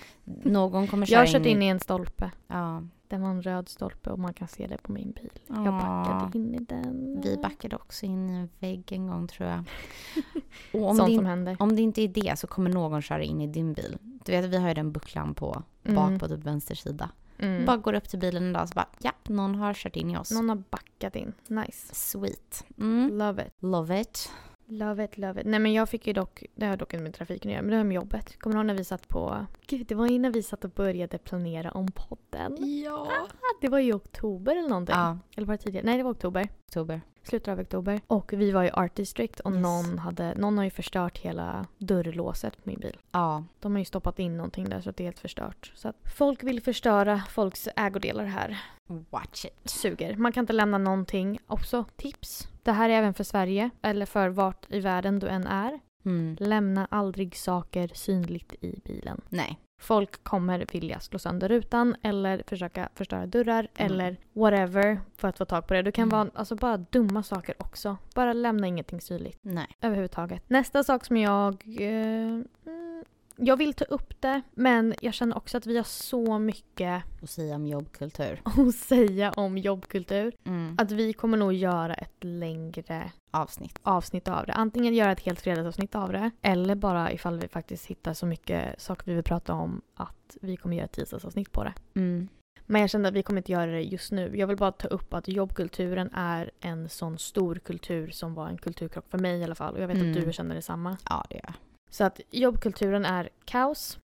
[0.43, 2.31] någon kommer köra Jag har kört in i en stolpe.
[2.47, 2.83] Ja.
[3.15, 5.31] Det var en röd stolpe och man kan se det på min bil.
[5.47, 7.21] Jag backade in i den.
[7.23, 9.63] Vi backade också in i en vägg en gång tror jag.
[10.81, 11.57] Och om, Sånt det, som händer.
[11.59, 13.97] om det inte är det så kommer någon köra in i din bil.
[14.25, 16.19] Du vet, vi har ju den bucklan på bak Mm.
[16.19, 17.09] på typ vänster sida.
[17.39, 17.65] Mm.
[17.65, 20.09] Bara går upp till bilen en dag och så bara ja, någon har kört in
[20.11, 20.31] i oss.
[20.31, 21.33] Någon har backat in.
[21.47, 21.95] Nice.
[21.95, 22.65] Sweet.
[22.77, 23.17] Mm.
[23.17, 23.53] Love it.
[23.59, 24.31] Love it.
[24.67, 25.47] Love it, love it.
[25.47, 27.71] Nej men jag fick ju dock, det har dock inte med trafiken att göra, men
[27.71, 28.39] det har med jobbet.
[28.39, 31.17] Kommer du ihåg när vi satt på, gud det var när vi satt och började
[31.17, 32.57] planera om podden.
[32.85, 33.07] Ja.
[33.11, 33.27] Ah,
[33.61, 34.95] Det var ju i oktober eller någonting.
[34.95, 35.85] Ja, Eller var det tidigare?
[35.85, 36.49] Nej det var oktober.
[36.67, 37.01] oktober.
[37.23, 38.01] Slutet av oktober.
[38.07, 39.61] Och vi var i Art District och Yes.
[39.61, 42.97] någon, hade, någon har ju förstört hela dörrlåset på min bil.
[43.11, 43.43] Ja.
[43.59, 45.71] De har ju stoppat in någonting där så att det är helt förstört.
[45.75, 48.57] Så att folk vill förstöra folks ägodelar här.
[49.09, 49.69] Watch it.
[49.69, 50.15] Suger.
[50.15, 51.39] Man kan inte lämna någonting.
[51.47, 52.47] Också tips.
[52.65, 55.79] Det här är även för Sverige eller för vart i världen du än är.
[56.05, 56.35] Mm.
[56.39, 59.21] Lämna aldrig saker synligt i bilen.
[59.29, 59.59] Nej.
[59.81, 63.91] Folk kommer vilja slå sönder rutan eller försöka förstöra dörrar Mm.
[63.91, 65.81] eller whatever för att få tag på det.
[65.81, 66.17] Det kan Mm.
[66.19, 67.97] vara alltså, bara dumma saker också.
[68.15, 69.67] Bara lämna ingenting synligt Nej.
[69.81, 70.49] överhuvudtaget.
[70.49, 71.53] Nästa sak som jag...
[71.79, 73.03] Eh, mm,
[73.37, 77.29] jag vill ta upp det men jag känner också att vi har så mycket Och
[77.29, 78.41] säga om jobbkultur.
[78.67, 80.35] att säga om jobbkultur.
[80.45, 80.75] Mm.
[80.79, 83.79] Att vi kommer nog göra ett längre Avsnitt.
[83.83, 84.53] avsnitt av det.
[84.53, 88.81] Antingen göra ett helt fredagsavsnitt av det eller bara ifall vi faktiskt hittar så mycket
[88.81, 91.73] saker vi vill prata om att vi kommer göra ett tisdagsavsnitt på det.
[91.95, 92.27] Mm.
[92.67, 94.37] Men jag kände att vi kommer inte göra det just nu.
[94.37, 98.57] Jag vill bara ta upp att jobbkulturen är en sån stor kultur som var en
[98.57, 99.73] kulturkrock för mig i alla fall.
[99.75, 100.11] Och jag vet Mm.
[100.19, 100.97] att du känner detsamma.
[101.09, 101.53] Ja, det gör jag.
[101.95, 103.99] Så att jobbkulturen är kaos.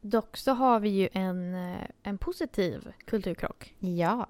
[0.00, 3.74] Dock så har vi ju en, eh, en positiv kulturkrock.
[3.78, 4.26] Ja.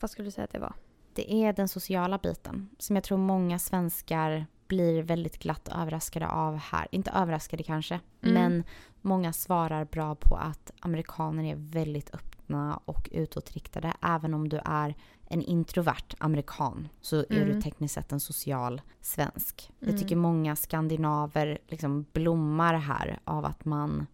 [0.00, 0.74] Vad skulle du säga att det var?
[1.14, 6.56] Det är den sociala biten som jag tror många svenskar blir väldigt glatt överraskade av
[6.56, 6.88] här.
[6.90, 8.34] Inte överraskade kanske, Mm.
[8.34, 8.64] men
[9.00, 12.10] många svarar bra på att amerikaner är väldigt
[12.46, 13.92] öppna och utåtriktade.
[14.02, 14.94] Även om du är
[15.28, 17.48] en introvert amerikan så är Mm.
[17.48, 19.70] du tekniskt sett en social svensk.
[19.80, 19.92] Mm.
[19.94, 24.06] Jag tycker många skandinaver liksom blommar här av att man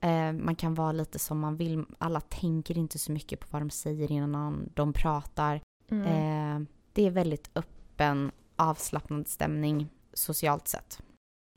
[0.00, 1.84] eh, man kan vara lite som man vill.
[1.98, 5.60] Alla tänker inte så mycket på vad de säger innan de pratar.
[5.90, 6.06] Mm.
[6.06, 11.00] Eh, det är väldigt öppen avslappnad stämning socialt sett.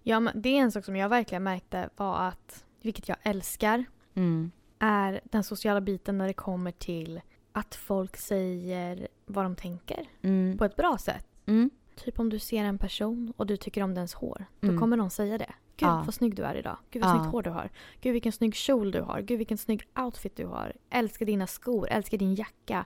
[0.03, 3.85] Ja, men det är en sak som jag verkligen märkte var att, vilket jag älskar,
[4.15, 4.51] Mm.
[4.83, 10.57] Är den sociala biten när det kommer till att folk säger vad de tänker Mm.
[10.57, 11.27] på ett bra sätt.
[11.45, 11.69] Mm.
[11.95, 14.79] Typ om du ser en person och du tycker om dens hår, då Mm.
[14.79, 15.53] kommer någon säga det.
[15.77, 16.01] Gud Ja.
[16.05, 16.77] vad snygg du är idag.
[16.91, 17.15] Gud vad Ja.
[17.19, 17.69] snyggt hår du har.
[18.01, 19.21] Gud vilken snygg kjol du har.
[19.21, 20.73] Gud vilken snygg outfit du har.
[20.89, 21.87] Älskar dina skor.
[21.89, 22.85] Älskar din jacka.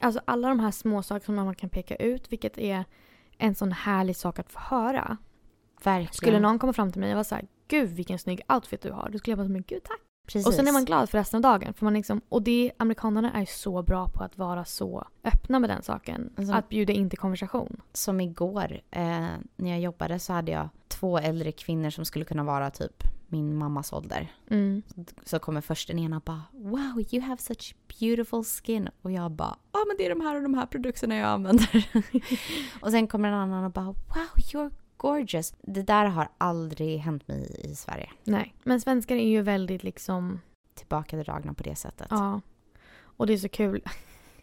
[0.00, 2.84] Alltså alla de här små saker som man kan peka ut, vilket är
[3.38, 5.16] en sån härlig sak att få höra.
[5.84, 6.12] Verkligen.
[6.12, 8.90] Skulle någon komma fram till mig och vara så här, Gud vilken snygg outfit du
[8.92, 9.08] har.
[9.12, 10.00] Då skulle jag bara, men gud tack.
[10.32, 10.46] Precis.
[10.46, 11.74] Och sen är man glad för resten av dagen.
[11.74, 15.70] För man liksom, och det, amerikanerna är så bra på att vara så öppna med
[15.70, 16.32] den saken.
[16.36, 17.80] Alltså- att bjuda in till konversation.
[17.92, 22.44] Som igår, eh, när jag jobbade så hade jag två äldre kvinnor som skulle kunna
[22.44, 24.32] vara typ min mammas ålder.
[24.50, 24.82] Mm.
[25.24, 29.30] Så kommer först den ena och bara “Wow, you have such beautiful skin” och jag
[29.30, 31.88] bara “Ja men det är de här och de här produkterna jag använder”.
[32.80, 33.94] och sen kommer en annan och bara “Wow,
[34.36, 35.54] you're gorgeous”.
[35.62, 38.10] Det där har aldrig hänt mig i Sverige.
[38.24, 40.40] Nej, men svenskar är ju väldigt liksom,
[40.74, 42.06] Tillbakadragna på det sättet.
[42.10, 42.40] ja.
[43.00, 43.82] Och det är så kul.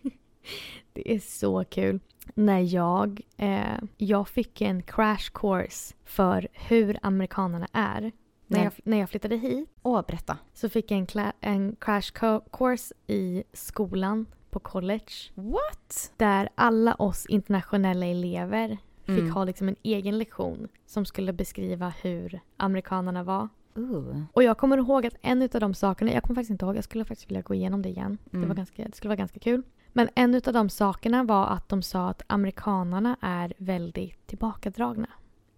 [0.94, 2.00] det är så kul.
[2.34, 8.12] När jag, eh, jag fick en crash course för hur amerikanerna är.
[8.48, 10.38] När jag, när jag flyttade hit Åh, berätta.
[10.54, 15.12] så fick jag en, en crash co- course i skolan på college.
[15.34, 16.12] What?
[16.18, 19.32] Där alla oss internationella elever fick Mm.
[19.32, 23.50] ha liksom en egen lektion som skulle beskriva hur amerikanerna var.
[23.76, 24.22] Ooh.
[24.34, 26.84] Och jag kommer ihåg att en av de sakerna, jag kommer faktiskt inte ihåg, jag
[26.84, 28.18] skulle faktiskt vilja gå igenom det igen.
[28.26, 28.50] Det, Mm.
[28.50, 29.62] var ganska, det skulle vara ganska kul.
[29.94, 35.08] Men en av de sakerna var att de sa att amerikanerna är väldigt tillbakadragna.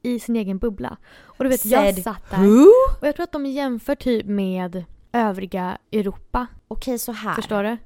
[0.02, 0.98] I sin egen bubbla.
[1.22, 2.66] Och du vet, jag Said satt där Who?
[3.02, 6.48] och jag tror att de jämför typ med övriga Europa.
[6.68, 7.34] Okej, så här.
[7.34, 7.78] Förstår du?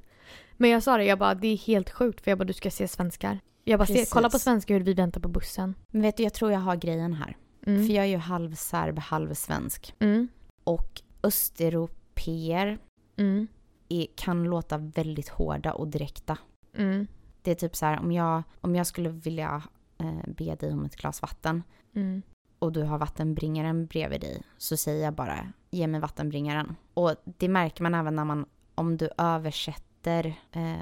[0.58, 2.72] Men jag sa det, jag bara det är helt sjukt för jag bara du ska
[2.72, 3.40] se svenskar.
[3.64, 4.14] Jag bara se, Precis.
[4.14, 5.76] kolla på svenskar hur vi väntar på bussen.
[5.92, 7.38] Men vet du, jag tror jag har grejen här.
[7.66, 7.86] Mm.
[7.88, 9.96] För jag är ju halvserb, halvsvensk.
[10.00, 10.28] Mm.
[10.64, 12.78] Och östeuropeer
[13.18, 13.48] Mm.
[13.90, 16.38] är, kan låta väldigt hårda och direkta.
[16.78, 17.08] Mm.
[17.42, 19.64] Det är typ så här, om jag, om jag skulle vilja
[19.98, 21.64] eh, be dig om ett glas vatten
[21.96, 22.22] Mm.
[22.60, 26.76] och du har vattenbringaren bredvid dig så säger jag bara ge mig vattenbringaren.
[26.94, 28.46] Och det märker man även när man,
[28.76, 30.76] om du översätter eh,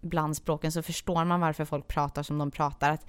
[0.00, 2.90] bland språken så förstår man varför folk pratar som de pratar.
[2.90, 3.06] Att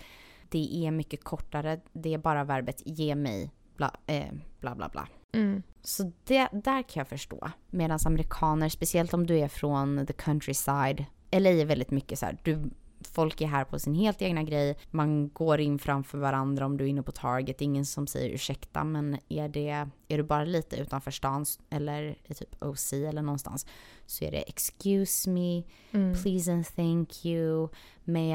[0.50, 4.90] det är mycket kortare, det är bara verbet ge mig bla eh, bla bla.
[4.90, 5.08] bla.
[5.34, 5.64] Mm.
[5.82, 7.52] Så det, där kan jag förstå.
[7.70, 12.38] Medan amerikaner, speciellt om du är från the countryside, LA är väldigt mycket så här,
[12.44, 12.70] du,
[13.08, 16.84] folk är här på sin helt egna grej, man går in framför varandra om du
[16.84, 19.70] är inne på Target, ingen som säger ursäkta, men är, det,
[20.08, 23.66] är du bara lite utanför stan eller i typ OC eller någonstans
[24.06, 26.22] så är det excuse me, Mm.
[26.24, 27.70] please and thank you,
[28.04, 28.30] may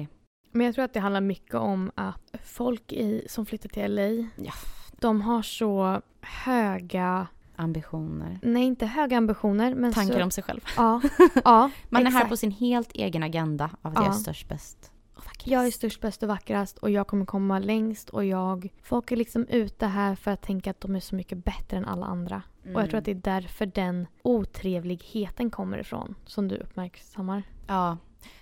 [0.00, 0.08] I.
[0.50, 4.28] Men jag tror att det handlar mycket om att folk i, som flyttar till LA,
[4.44, 4.52] Ja.
[5.00, 7.26] de har så höga,
[7.62, 8.38] Ambitioner.
[8.42, 10.60] nej inte höga ambitioner men Tankar så, om sig själv.
[10.76, 11.00] Ja,
[11.44, 12.28] ja Man är här exakt.
[12.30, 14.12] på sin helt egen agenda av att jag är Ja.
[14.12, 15.46] störst, bäst och vackrast.
[15.46, 18.68] Jag är störst, bäst och vackrast och jag kommer komma längst och jag...
[18.82, 21.84] Folk är liksom ute här för att tänka att de är så mycket bättre än
[21.84, 22.42] alla andra.
[22.74, 27.42] Och jag tror att det är därför den otrevligheten kommer ifrån som du uppmärksammar.
[27.66, 27.96] Ja,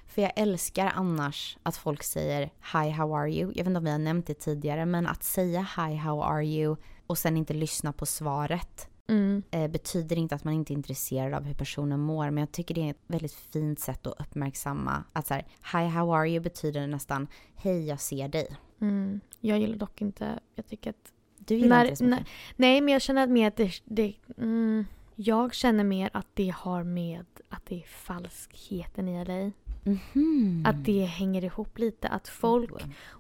[0.06, 3.48] för jag älskar annars att folk säger Hi, how are you?
[3.48, 6.44] Jag vet inte om vi har nämnt det tidigare, men att säga Hi, how are
[6.44, 6.76] you?
[7.06, 9.42] och sen inte lyssna på svaret Mm.
[9.50, 12.74] eh, betyder inte att man inte är intresserad av hur personen mår, men jag tycker
[12.74, 16.40] det är ett väldigt fint sätt att uppmärksamma att så här, Hi, how are you?
[16.40, 18.56] betyder nästan Hej, jag ser dig.
[18.80, 19.20] Mm.
[19.40, 20.38] Jag gillar dock inte...
[20.54, 21.12] Jag tycker att...
[21.38, 22.26] Du gillar När- inte det så mycket?
[22.56, 23.70] Nej, men jag känner mer att det...
[23.84, 24.84] det mm,
[25.16, 29.52] jag känner mer att det har med att det är falskheten i dig.
[29.84, 30.64] Mhm.
[30.66, 32.08] Att det hänger ihop lite.
[32.08, 32.70] Att folk...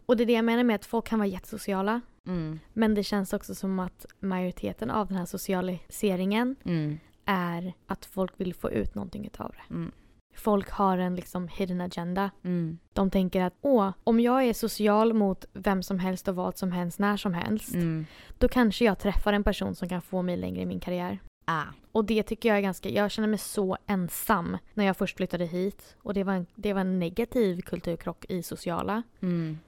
[0.06, 2.00] Och det är det jag menar med att folk kan vara jättesociala.
[2.30, 2.58] Mm.
[2.72, 6.98] Men det känns också som att majoriteten av den här socialiseringen Mm.
[7.24, 9.74] är att folk vill få ut någonting utav det.
[9.74, 9.92] Mm.
[10.36, 12.30] Folk har en liksom hidden agenda.
[12.44, 12.78] Mm.
[12.92, 16.72] De tänker att åh, om jag är social mot vem som helst och vad som
[16.72, 18.06] helst när som helst, Mm.
[18.38, 21.18] då kanske jag träffar en person som kan få mig längre i min karriär.
[21.44, 21.64] Ah.
[21.92, 25.44] Och det tycker jag är ganska, jag känner mig så ensam när jag först flyttade
[25.44, 25.96] hit.
[26.02, 29.02] Och det var en, det var en negativ kulturkrock i sociala.
[29.22, 29.58] Mm.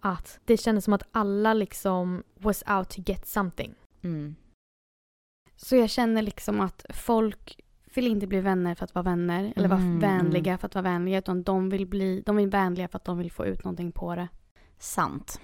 [0.00, 3.74] Att det kändes som att alla liksom was out to get something.
[4.02, 4.36] Mm.
[5.56, 7.60] Så jag känner liksom att folk
[7.94, 10.82] vill inte bli vänner för att vara vänner eller vara Mm, vänliga för att vara
[10.82, 13.92] vänliga utan de vill bli de vill vänliga för att de vill få ut någonting
[13.92, 14.28] på det.
[14.78, 15.40] Sant.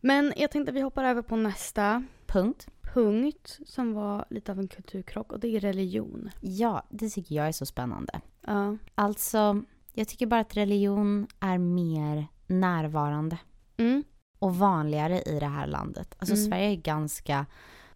[0.00, 2.68] Men jag tänkte att vi hoppar över på nästa Punkt.
[2.94, 6.30] punkt som var lite av en kulturkrock och det är religion.
[6.40, 8.20] Ja, det tycker jag är så spännande.
[8.40, 8.76] Ja.
[8.94, 13.38] Alltså, jag tycker bara att religion är mer närvarande.
[13.76, 14.04] Mm.
[14.38, 16.14] och vanligare i det här landet.
[16.18, 16.46] Alltså Mm.
[16.46, 17.46] Sverige är ganska,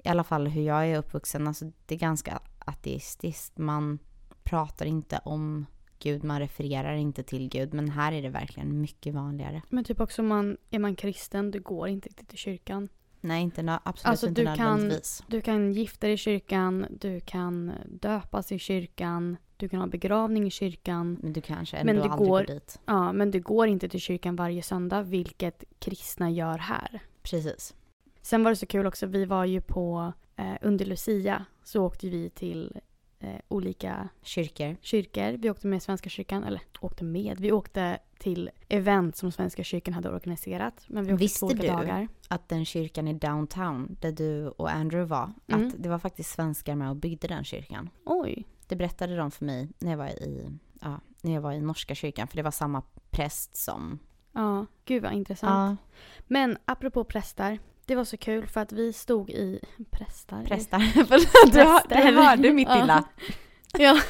[0.05, 3.59] i alla fall hur jag är uppvuxen, alltså det är ganska ateistiskt.
[3.59, 3.99] Man
[4.43, 5.67] pratar inte om
[5.99, 7.75] Gud, man refererar inte till Gud.
[7.75, 9.63] Men här är det verkligen mycket vanligare.
[9.69, 12.89] Men typ också om man, är man kristen, du går inte riktigt till kyrkan.
[13.21, 15.23] Nej, inte absolut Alltså, inte du kan- nödvändigtvis.
[15.27, 20.47] Du kan gifta dig i kyrkan, du kan döpas i kyrkan, du kan ha begravning
[20.47, 21.19] i kyrkan.
[21.23, 22.81] Men du kanske Men ändå det aldrig går- går dit.
[22.87, 27.01] Ja, men du går inte till kyrkan varje söndag, vilket kristna gör här.
[27.23, 27.75] Precis.
[28.23, 32.09] Sen var det så kul också, vi var ju på, eh, under Lucia, så åkte
[32.09, 32.81] vi till
[33.21, 34.77] eh, olika Kyrkor.
[34.81, 35.37] kyrkor.
[35.39, 39.95] Vi åkte med Svenska kyrkan, eller åkte med, vi åkte till event som Svenska kyrkan
[39.95, 40.85] hade organiserat.
[40.89, 41.67] Men vi åkte Visste du?
[41.67, 42.09] dagar.
[42.29, 45.69] Att den kyrkan i downtown, där du och Andrew var, Mm.
[45.69, 47.91] att det var faktiskt svenskar med och byggde den kyrkan.
[48.05, 48.45] Oj.
[48.67, 50.51] Det berättade de för mig när jag var i,
[50.81, 53.99] ja, när jag var i norska kyrkan, för det var samma präst som...
[54.33, 55.81] Ja, gud vad intressant.
[56.27, 59.61] Men apropå prästar, det var så kul för att vi stod i...
[59.91, 60.45] Prästar?
[60.45, 60.79] Prästar.
[60.97, 62.13] Du, Präster.
[62.13, 62.81] du hörde mitt Ja.
[62.81, 63.05] lilla.
[63.79, 64.01] Ja,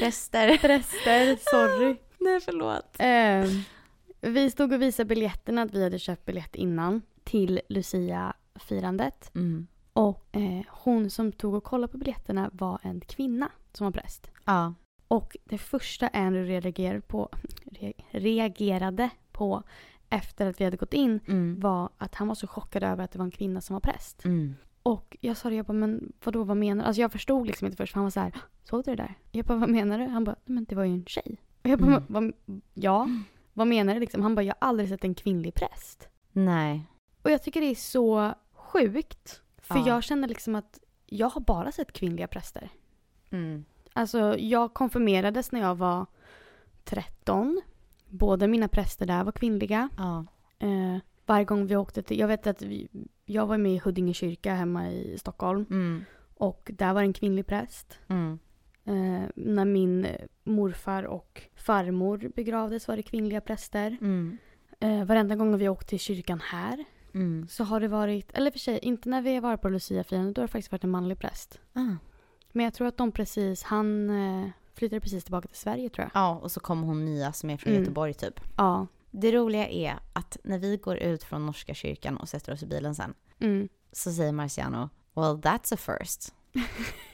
[0.00, 0.56] Präster.
[0.58, 1.96] präster, sorry.
[2.18, 2.96] Nej, förlåt.
[2.98, 3.44] Eh,
[4.32, 9.30] vi stod och visade biljetterna, att vi hade köpt biljett innan till Lucia-firandet.
[9.34, 9.66] Mm.
[9.98, 14.30] Och eh, hon som tog och kollade på biljetterna var en kvinna som var präst.
[14.44, 14.74] Ja.
[15.08, 17.28] Och det första Andrew reagerade på,
[17.64, 19.62] re, reagerade på
[20.10, 21.60] efter att vi hade gått in Mm.
[21.60, 24.24] var att han var så chockad över att det var en kvinna som var präst.
[24.24, 24.54] Mm.
[24.82, 26.86] Och jag sa det, jag bara, men vadå, vad menar du?
[26.88, 28.32] Alltså jag förstod liksom inte först, för han var så här,
[28.64, 29.14] såg du det där?
[29.32, 30.04] Jag bara, vad menar du?
[30.06, 31.36] Han bara, men det var ju en tjej.
[31.62, 32.02] Och jag bara, Mm.
[32.08, 32.32] vad,
[32.74, 33.08] ja,
[33.52, 34.22] vad menar du liksom?
[34.22, 36.08] Han bara, jag har aldrig sett en kvinnlig präst.
[36.32, 36.86] Nej.
[37.22, 39.42] Och jag tycker det är så sjukt.
[39.68, 39.86] För Ja.
[39.88, 42.68] jag känner liksom att jag har bara sett kvinnliga präster.
[43.30, 43.64] Mm.
[43.92, 46.06] Alltså jag konfirmerades när jag var
[46.84, 47.60] 13.
[48.08, 49.88] Båda mina präster där var kvinnliga.
[49.96, 50.26] Ja.
[50.58, 52.88] Eh, varje gång vi åkte till, jag vet att vi,
[53.24, 55.66] jag var med i Huddinge kyrka hemma i Stockholm.
[55.70, 56.04] Mm.
[56.34, 57.98] Och där var en kvinnlig präst.
[58.08, 58.38] Mm.
[58.84, 60.06] Eh, när min
[60.44, 63.96] morfar och farmor begravdes var det kvinnliga präster.
[64.00, 64.38] Mm.
[64.80, 67.48] Eh, varenda gång vi åkt till kyrkan här Mm.
[67.48, 70.40] så har det varit, eller för sig, inte när vi har varit på Lucia-firandet, då
[70.42, 71.60] har det faktiskt varit en manlig präst.
[71.72, 71.80] Ah.
[72.52, 76.10] Men jag tror att de precis, han eh, flyttade precis tillbaka till Sverige tror jag.
[76.22, 77.82] Ja, och så kom hon nya som är från Mm.
[77.82, 78.40] Göteborg typ.
[78.56, 78.86] Ja.
[79.10, 82.66] Det roliga är att när vi går ut från norska kyrkan och sätter oss i
[82.66, 83.68] bilen sen Mm.
[83.92, 86.34] så säger Marciano Well that's a first.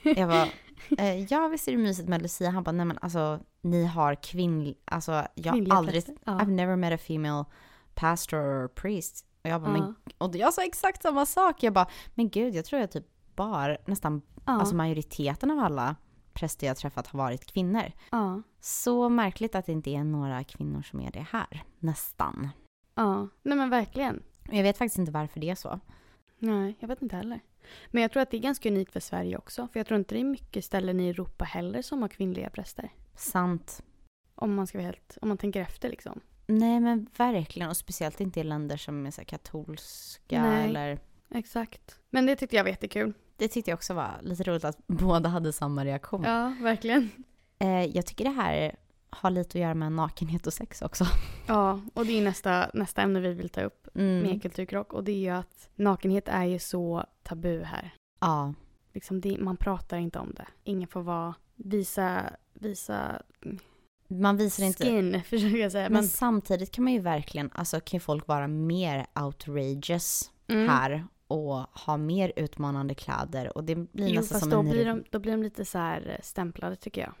[0.03, 0.47] Jag bara,
[0.97, 2.49] eh, ja visst är det mysigt med Lucia?
[2.49, 6.03] Han bara, nej men alltså ni har kvinnlig, alltså jag har aldrig.
[6.25, 6.39] Ja.
[6.39, 7.45] I've never met a female
[7.93, 9.25] pastor or priest.
[9.45, 10.25] Och jag bara, men, Ja.
[10.25, 11.63] och jag sa exakt samma sak.
[11.63, 13.05] Jag bara, men gud jag tror jag typ
[13.35, 14.41] bara, nästan, Ja.
[14.59, 15.95] alltså majoriteten av alla
[16.33, 17.91] präster jag träffat har varit kvinnor.
[18.11, 18.41] ja.
[18.59, 21.63] Så märkligt att det inte är några kvinnor som är det här.
[21.79, 22.49] Nästan.
[22.95, 23.27] Ja.
[23.43, 24.23] Nej men verkligen.
[24.51, 25.79] Jag vet faktiskt inte varför det är så.
[26.39, 27.39] Nej, jag vet inte heller.
[27.91, 29.67] Men jag tror att det är ganska unikt för Sverige också.
[29.73, 32.89] För jag tror inte det är mycket ställen i Europa heller som har kvinnliga präster.
[33.15, 33.81] Sant.
[34.35, 36.19] Om man ska vara helt, om man tänker efter liksom.
[36.47, 37.69] Nej men verkligen.
[37.69, 40.65] Och speciellt inte i länder som är så katolska Nej.
[40.69, 40.99] eller...
[41.29, 41.99] Exakt.
[42.09, 43.13] Men det tyckte jag var jättekul.
[43.37, 46.23] Det tyckte jag också var lite roligt att båda hade samma reaktion.
[46.23, 47.09] Ja, verkligen.
[47.59, 48.75] Eh, jag tycker det här
[49.09, 51.05] har lite att göra med nakenhet och sex också.
[51.47, 54.21] Ja, och det är nästa, nästa ämne vi vill ta upp Mm.
[54.23, 54.93] med kulturkrock.
[54.93, 57.93] Och det är ju att nakenhet är ju så tabu här.
[58.19, 58.53] Ja.
[58.93, 60.47] Liksom det, man pratar inte om det.
[60.63, 63.21] Ingen får vara, visa, visa
[64.07, 64.83] Man visar inte...
[64.83, 65.83] skin, försöker jag säga.
[65.83, 70.69] Men, Men, samtidigt kan man ju verkligen, alltså kan folk vara mer outrageous Mm.
[70.69, 74.69] här och ha mer utmanande kläder och det blir Jo, nästan som då en...
[74.69, 77.13] blir, de, då blir de lite så här eh, stämplade tycker jag.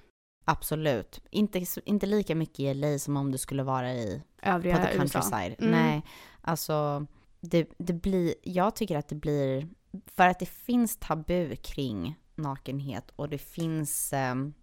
[0.45, 1.21] Absolut.
[1.29, 4.87] Inte, inte lika mycket i LA som om du skulle vara i Övriga på the
[4.97, 4.97] USA.
[4.97, 5.55] countryside.
[5.59, 5.71] Mm.
[5.71, 6.01] Nej,
[6.41, 7.05] alltså
[7.41, 9.67] det, det blir, jag tycker att det blir,
[10.15, 14.53] för att det finns tabu kring nakenhet och det finns, ehm,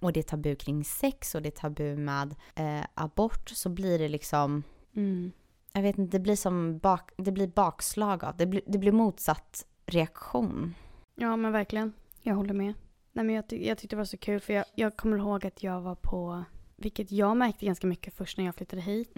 [0.00, 3.98] och det är tabu kring sex och det är tabu med eh, abort så blir
[3.98, 4.62] det liksom,
[4.96, 5.32] Mm.
[5.72, 8.92] jag vet inte, det blir som bak, det blir bakslag av, det blir, det blir
[8.92, 10.74] motsatt reaktion.
[11.14, 11.92] Ja, men verkligen.
[12.22, 12.74] Jag håller med.
[13.12, 15.46] Nej, men jag, ty- jag tyckte det var så kul för jag, jag kommer ihåg
[15.46, 16.44] att jag var på,
[16.76, 19.12] vilket jag märkte ganska mycket först när jag flyttade hit,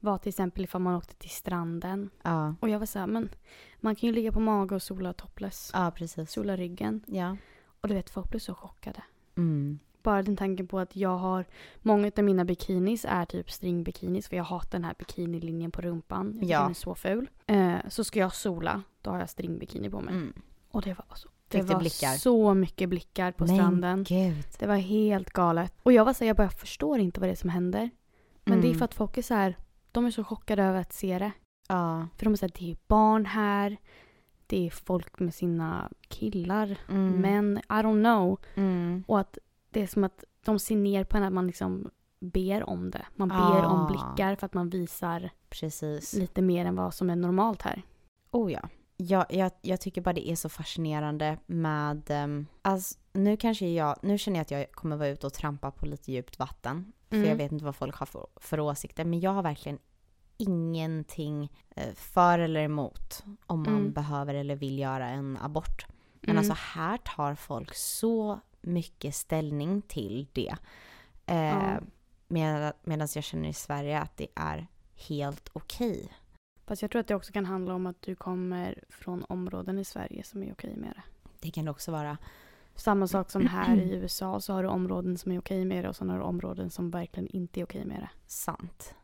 [0.00, 2.10] var till exempel ifall man åkte till stranden.
[2.22, 3.30] Ja, Och jag var så här, men
[3.80, 5.70] man kan ju ligga på mage och sola topless.
[5.74, 6.30] ja precis.
[6.30, 7.04] Sola ryggen.
[7.06, 7.36] Ja.
[7.80, 9.02] Och du vet, folk blev så chockade.
[9.36, 9.78] Mm.
[10.02, 11.44] Bara den tanken på att jag har,
[11.80, 16.38] många av mina bikinis är typ stringbikinis för jag hatar den här bikinilinjen på rumpan.
[16.40, 16.60] Jag Ja.
[16.60, 17.30] den är så ful.
[17.46, 20.14] Eh, så ska jag sola, då har jag stringbikini på mig.
[20.14, 20.32] Mm.
[20.70, 22.16] Och det var så, det var blickar?
[22.16, 24.04] så mycket blickar på Men stranden.
[24.04, 24.44] gud.
[24.58, 25.74] Det var helt galet.
[25.82, 27.90] Och jag var så här, jag bara jag förstår inte vad det är som händer.
[28.44, 28.78] Men det är Mm.
[28.78, 29.56] för att folk är så här,
[29.92, 31.32] de är så chockade över att se det.
[31.68, 32.06] Ja.
[32.16, 33.76] För de säger att det är barn här,
[34.46, 37.20] det är folk med sina killar, Mm.
[37.20, 38.38] män, I don't know.
[38.54, 39.04] Mm.
[39.06, 39.38] Och att
[39.70, 41.90] det är som att de ser ner på en att man liksom
[42.20, 43.06] ber om det.
[43.16, 43.88] Man ber om Ah.
[43.88, 46.12] blickar för att man visar Precis.
[46.14, 47.82] lite mer än vad som är normalt här.
[48.30, 48.68] Oh ja.
[48.96, 52.10] Jag, jag, jag tycker bara det är så fascinerande med...
[52.10, 53.96] Um, alltså, nu kanske jag...
[54.02, 56.92] Nu känner jag att jag kommer vara ute och trampa på lite djupt vatten.
[57.08, 57.28] För Mm.
[57.28, 59.04] jag vet inte vad folk har för, för åsikter.
[59.04, 59.78] Men jag har verkligen
[60.36, 63.92] ingenting eh, för eller emot om man Mm.
[63.92, 65.86] behöver eller vill göra en abort.
[66.20, 66.38] Men Mm.
[66.38, 70.54] alltså här tar folk så mycket ställning till det.
[71.26, 71.80] Eh, Ja.
[72.28, 74.66] med, Medan jag känner i Sverige att det är
[75.08, 76.12] helt okej.
[76.66, 79.84] Fast jag tror att det också kan handla om att du kommer från områden i
[79.84, 81.02] Sverige som är okej med det.
[81.40, 82.18] Det kan det också vara.
[82.74, 85.88] Samma sak som här i USA så har du områden som är okej med det
[85.88, 88.10] och sen har du områden som verkligen inte är okej med det.
[88.26, 88.94] Sant.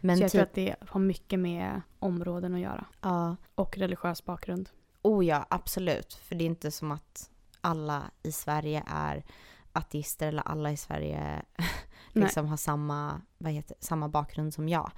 [0.00, 2.84] Men så jag typ, tror att det har mycket med områden att göra.
[3.02, 3.36] ja.
[3.54, 4.70] Och religiös bakgrund.
[5.02, 6.14] Oh ja, absolut.
[6.14, 7.30] För det är inte som att
[7.68, 9.24] alla i Sverige är
[9.72, 11.42] ateister eller alla i Sverige
[12.12, 12.24] Nej.
[12.24, 14.90] liksom har samma, vad heter, samma bakgrund som jag.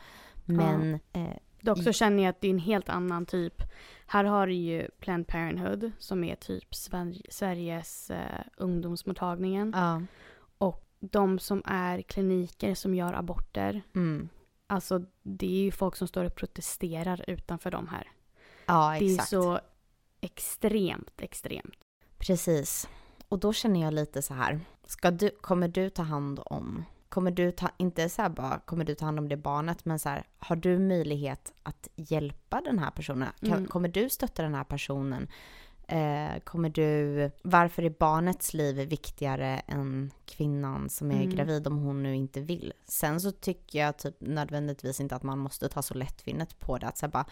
[0.44, 3.62] Men eh, Dock så känner jag att det är en helt annan typ.
[4.06, 9.72] Här har du ju Planned Parenthood som är typ Sver- Sveriges eh, ungdomsmottagningen.
[9.76, 10.02] ja,
[10.58, 13.82] Och de som är kliniker som gör aborter.
[13.94, 14.28] mm,
[14.66, 18.08] Alltså det är ju folk som står och protesterar utanför de här.
[18.66, 19.28] ja Det är exakt.
[19.30, 19.60] så
[20.20, 21.74] extremt, extremt.
[22.20, 22.88] Precis.
[23.28, 27.30] Och då känner jag lite så här, ska du, kommer du ta hand om, kommer
[27.30, 30.08] du ta, inte så här bara, kommer du ta hand om det barnet, men så
[30.08, 33.28] här, har du möjlighet att hjälpa den här personen?
[33.40, 33.66] Kan, Mm.
[33.66, 35.28] Kommer du stötta den här personen?
[35.88, 41.30] Eh, kommer du, varför är barnets liv viktigare än kvinnan som är Mm.
[41.30, 42.72] gravid om hon nu inte vill?
[42.84, 46.86] Sen så tycker jag typ nödvändigtvis inte att man måste ta så lättvindigt på det,
[46.86, 47.24] att säga bara,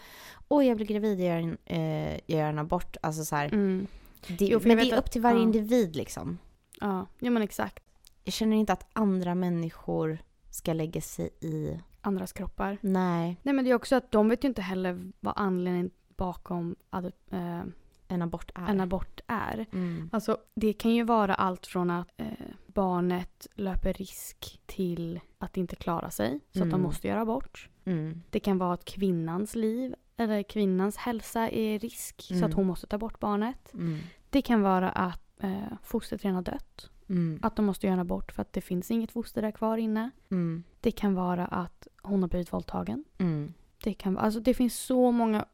[0.47, 3.45] åh jag blir gravid, jag gör en, eh, jag gör en abort, alltså så här,
[3.53, 3.87] Mm.
[4.27, 5.43] Det, Jo, men det är upp till varje ja.
[5.43, 6.37] individ liksom.
[6.81, 7.83] Ja, ja men exakt.
[8.23, 10.17] Jag känner inte att andra människor
[10.49, 11.79] ska lägga sig i.
[12.01, 12.77] Andras kroppar.
[12.81, 16.75] Nej, Nej men det är också att de vet ju inte heller vad anledningen bakom
[16.89, 17.61] ad, eh,
[18.07, 18.67] en abort är.
[18.67, 19.65] en abort är.
[19.73, 20.09] Mm.
[20.13, 22.25] Alltså det kan ju vara allt från att eh,
[22.67, 26.81] barnet löper risk till att inte klara sig så att de Mm.
[26.81, 27.69] måste göra abort.
[27.85, 28.21] Mm.
[28.29, 32.45] Det kan vara att kvinnans liv eller kvinnans hälsa är i risk så Mm.
[32.49, 33.73] att hon måste ta bort barnet.
[33.73, 33.99] Mm.
[34.29, 35.53] Det kan vara att eh,
[35.83, 36.89] fostret redan har dött.
[37.09, 37.39] Mm.
[37.41, 40.11] Att de måste göra en abort för att det finns inget foster där kvar inne.
[40.31, 40.63] Mm.
[40.81, 43.03] Det kan vara att hon har blivit våldtagen.
[43.17, 43.53] Mm.
[43.83, 45.45] Det, kan, alltså det finns så många,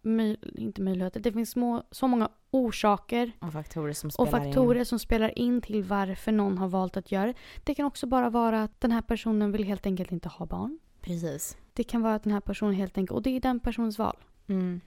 [0.55, 4.85] inte möjligheter, det finns små, så många orsaker Och faktorer som och spelar faktorer in.
[4.85, 7.33] som spelar in till varför någon har valt att göra det.
[7.63, 10.79] Det kan också bara vara att den här personen vill helt enkelt inte ha barn.
[11.01, 11.57] Precis.
[11.73, 14.17] Det kan vara att den här personen helt enkelt, och det är den personens val.
[14.47, 14.81] Mm.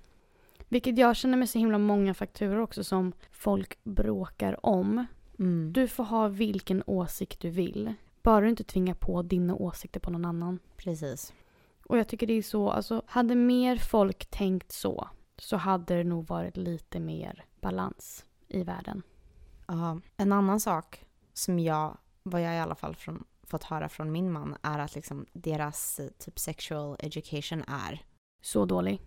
[0.68, 5.06] Vilket jag känner med så himla många faktorer också som folk bråkar om.
[5.38, 5.72] Mm.
[5.72, 7.94] Du får ha vilken åsikt du vill.
[8.22, 10.58] Bara du inte tvingar på dina åsikter på någon annan.
[10.76, 11.32] Precis.
[11.84, 16.04] Och jag tycker det är så, alltså hade mer folk tänkt så så hade det
[16.04, 19.02] nog varit lite mer balans i världen.
[19.66, 20.00] Ja.
[20.16, 24.32] En annan sak som jag, vad jag i alla fall från, fått höra från min
[24.32, 28.02] man är att liksom deras eh, typ sexual education är
[28.42, 29.00] Så dålig.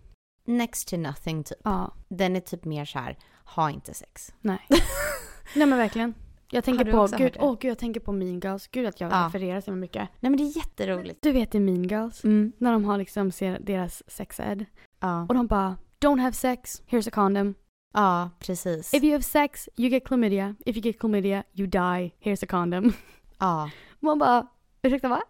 [0.44, 1.58] Next to nothing typ.
[1.64, 4.34] Ja, Den är typ mer så här, ha inte sex.
[4.40, 4.58] nej.
[5.56, 6.14] nej men verkligen.
[6.54, 8.68] Jag tänker på, gud, åh gud jag tänker på Mean Girls.
[8.68, 9.26] Gud att jag Ja.
[9.26, 10.08] refererar så mycket.
[10.20, 11.22] Nej men det är jätteroligt.
[11.22, 12.52] Du vet i Mean Girls, Mm.
[12.58, 14.64] när de har liksom ser deras sex ed.
[15.00, 15.22] Ja.
[15.28, 17.54] Och de bara, don't have sex, here's a condom.
[17.94, 18.94] ja, precis.
[18.94, 20.54] If you have sex, you get chlamydia.
[20.66, 22.92] If you get chlamydia, you die, here's a condom.
[23.38, 23.70] Ja.
[24.00, 24.46] Man bara,
[24.82, 25.22] ursäkta va?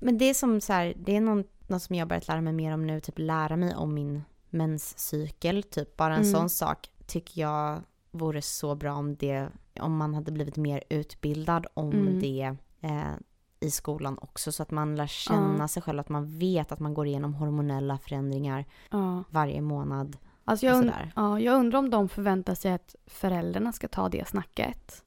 [0.00, 2.52] Men det är som så här, det är någon, något som jag börjat lära mig
[2.52, 6.32] mer om nu, typ lära mig om min menscykel, typ bara en Mm.
[6.32, 9.48] sån sak tycker jag vore så bra om det,
[9.80, 12.20] om man hade blivit mer utbildad om Mm.
[12.20, 13.12] det eh,
[13.60, 15.68] i skolan också så att man lär känna Ja.
[15.68, 19.24] sig själv, att man vet att man går igenom hormonella förändringar Ja.
[19.30, 23.88] varje månad Alltså jag, und- ja, jag undrar om de förväntar sig att föräldrarna ska
[23.88, 25.04] ta det snacket.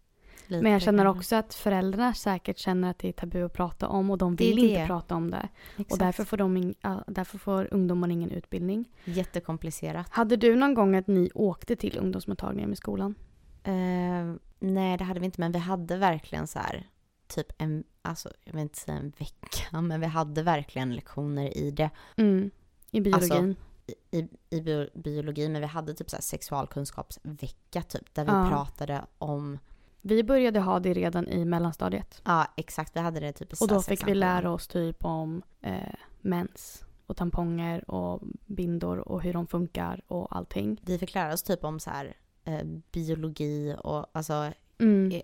[0.47, 3.87] Lite Men jag känner också att föräldrarna säkert känner att det är tabu att prata
[3.87, 5.49] om och de vill inte prata om det.
[5.75, 5.99] Och Exakt.
[5.99, 6.73] därför får, de
[7.07, 8.89] därför får ungdomarna ingen utbildning.
[9.05, 10.07] Jättekomplicerat.
[10.09, 13.15] Hade du någon gång att ni åkte till ungdomsmottagningen med skolan?
[13.63, 16.87] Eh, nej, det hade vi inte, men vi hade verkligen så här,
[17.27, 21.71] typ en, alltså jag vill inte säga en vecka, men vi hade verkligen lektioner i
[21.71, 22.51] det, Mm.
[22.91, 23.31] I biologin?
[23.31, 23.63] Alltså,
[24.11, 28.31] i, i, i bio, biologi, men vi hade typ så här sexualkunskapsvecka typ, där vi
[28.31, 28.47] Ja.
[28.49, 29.59] pratade om,
[30.05, 32.21] vi började ha det redan i mellanstadiet.
[32.25, 35.41] ja exakt, vi hade det typ i Och då fick vi lära oss typ om
[35.61, 40.81] eh, mens och tamponger och bindor och hur de funkar och allting.
[40.85, 42.13] Vi fick lära oss typ om så här
[42.45, 45.11] eh, biologi och alltså Mm.
[45.11, 45.21] Eh,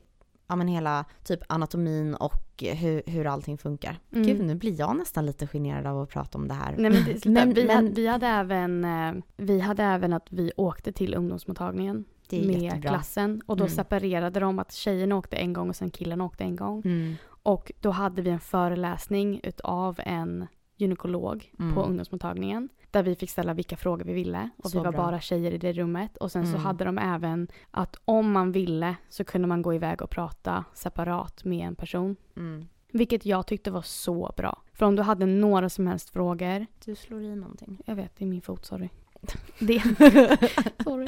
[0.47, 3.99] ja men hela typ anatomin och hur, hur allting funkar.
[4.11, 4.27] Mm.
[4.27, 6.75] Gud nu blir jag nästan lite generad av att prata om det här.
[6.77, 7.25] Nej men, det.
[7.25, 11.15] Men- vi, men- hade, vi, hade även, eh, vi hade även att vi åkte till
[11.15, 12.89] ungdomsmottagningen med jättebra.
[12.89, 13.75] klassen och då Mm.
[13.75, 16.81] separerade de att tjejerna åkte en gång och sen killarna åkte en gång.
[16.85, 17.15] Mm.
[17.43, 21.73] Och då hade vi en föreläsning utav en gynekolog Mm.
[21.75, 22.69] på ungdomsmottagningen.
[22.91, 24.49] Där vi fick ställa vilka frågor vi ville.
[24.57, 25.01] Och Så vi var bra.
[25.05, 26.17] bara tjejer i det rummet.
[26.17, 26.61] Och sen så Mm.
[26.61, 31.43] hade de även att om man ville så kunde man gå iväg och prata separat
[31.43, 32.15] med en person.
[32.37, 32.67] Mm.
[32.91, 34.61] Vilket jag tyckte var så bra.
[34.73, 36.65] För om du hade några som helst frågor.
[36.85, 37.81] Du slår i någonting.
[37.85, 38.89] Jag vet, det är min fot, sorry.
[39.59, 39.79] Det,
[40.83, 41.07] sorry.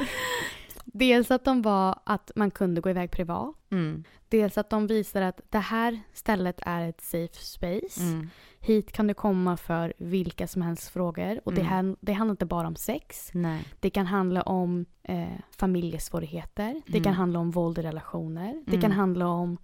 [0.85, 3.55] Dels att de var att man kunde gå iväg privat.
[3.71, 4.03] Mm.
[4.29, 8.01] Dels att de visar att det här stället är ett safe space.
[8.03, 8.29] Mm.
[8.59, 11.39] Hit kan du komma för vilka som helst frågor.
[11.45, 11.71] Och det, Mm.
[11.73, 13.29] här, det handlar inte bara om sex.
[13.33, 13.63] Nej.
[13.79, 15.27] Det kan handla om eh,
[15.57, 16.81] familjesvårigheter.
[16.85, 17.03] Det Mm.
[17.03, 18.53] kan handla om våld i relationer.
[18.65, 18.81] Det Mm.
[18.81, 19.57] kan handla om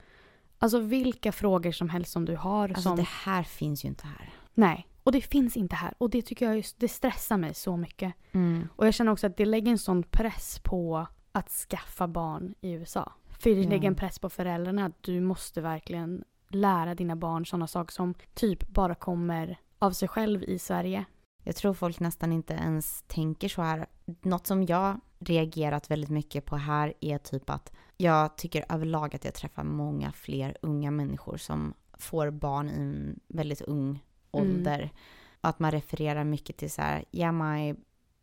[0.59, 2.70] alltså vilka frågor som helst som du har.
[2.70, 4.30] Alltså som, det här finns ju inte här.
[4.53, 5.93] Nej, och det finns inte här.
[5.97, 8.14] Och det tycker jag just, det stressar mig så mycket.
[8.32, 8.68] Mm.
[8.76, 12.72] Och jag känner också att det lägger en sån press på att skaffa barn i
[12.72, 13.14] USA.
[13.39, 17.68] För det lägger en press på föräldrarna att du måste verkligen lära dina barn sådana
[17.68, 21.05] saker som typ bara kommer av sig själv i Sverige.
[21.43, 23.86] Jag tror folk nästan inte ens tänker så här.
[24.22, 29.26] Något som jag reagerat väldigt mycket på här är typ att jag tycker överlag att
[29.26, 34.03] jag träffar många fler unga människor som får barn i en väldigt ung
[34.42, 34.90] ålder.
[35.42, 37.70] Att man refererar mycket till så här, yeah my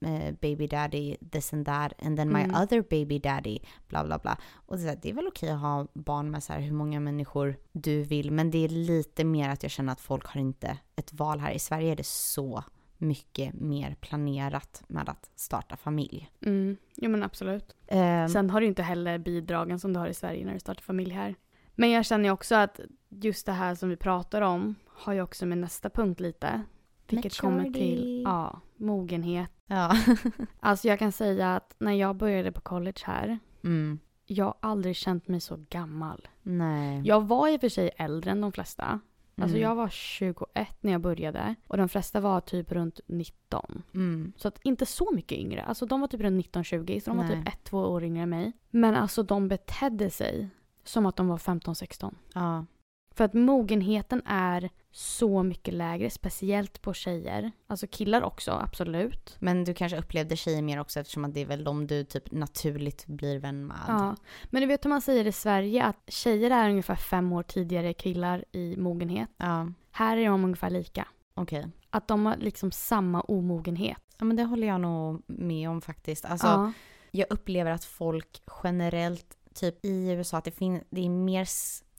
[0.01, 2.63] eh, baby daddy, this and that, and then my Mm.
[2.63, 3.59] other baby daddy,
[3.89, 4.39] bla bla bla.
[4.55, 6.73] Och det är, här, det är väl okej att ha barn med så här hur
[6.73, 10.41] många människor du vill, men det är lite mer att jag känner att folk har
[10.41, 11.53] inte ett val här.
[11.53, 12.65] I Sverige är det så
[12.99, 16.31] mycket mer planerat med att starta familj.
[16.47, 16.77] Mm.
[16.97, 17.75] Jo men absolut.
[17.87, 20.83] Ehm, Sen har du inte heller bidragen som du har i Sverige när du startar
[20.83, 21.35] familj här.
[21.75, 25.47] Men jag känner också att just det här som vi pratar om har ju också
[25.47, 26.63] med nästa punkt lite.
[27.09, 28.23] Vilket kommer till Maturity.
[28.23, 29.51] ja, mogenhet.
[29.67, 29.97] ja.
[30.61, 33.99] Alltså jag kan säga att när jag började på college här, mm.
[34.27, 36.29] jag har aldrig känt mig så gammal.
[36.43, 37.03] Nej.
[37.05, 39.01] Jag var i och för sig äldre än de flesta.
[39.37, 39.69] Alltså Mm.
[39.69, 43.83] jag var 21 när jag började och de flesta var typ runt 19.
[43.95, 44.33] Mm.
[44.37, 45.63] Så att inte så mycket yngre.
[45.63, 47.37] Alltså de var typ runt 19-20 så de var Nej.
[47.37, 48.53] typ ett, två år yngre än mig.
[48.71, 50.49] Men alltså de betedde sig
[50.85, 52.15] som att de var 15-16.
[52.35, 52.67] Ja.
[53.15, 57.53] För att mogenheten är så mycket lägre, speciellt på tjejer.
[57.67, 59.37] Alltså killar också, absolut.
[59.39, 62.33] Men du kanske upplevde tjejer mer också eftersom att det är väl de du typ
[62.33, 63.77] naturligt blir vän med.
[63.89, 64.17] Ja.
[64.45, 67.93] Men du vet hur man säger i Sverige att tjejer är ungefär fem år tidigare
[67.93, 69.29] killar i mogenhet.
[69.37, 71.09] Ja, Här är de ungefär lika.
[71.35, 71.67] okej.
[71.91, 73.99] Att de har liksom samma omogenhet.
[74.19, 76.25] Ja men det håller jag nog med om faktiskt.
[76.25, 76.73] Alltså ja.
[77.11, 81.49] jag upplever att folk generellt, typ i USA, att det, fin- det är mer,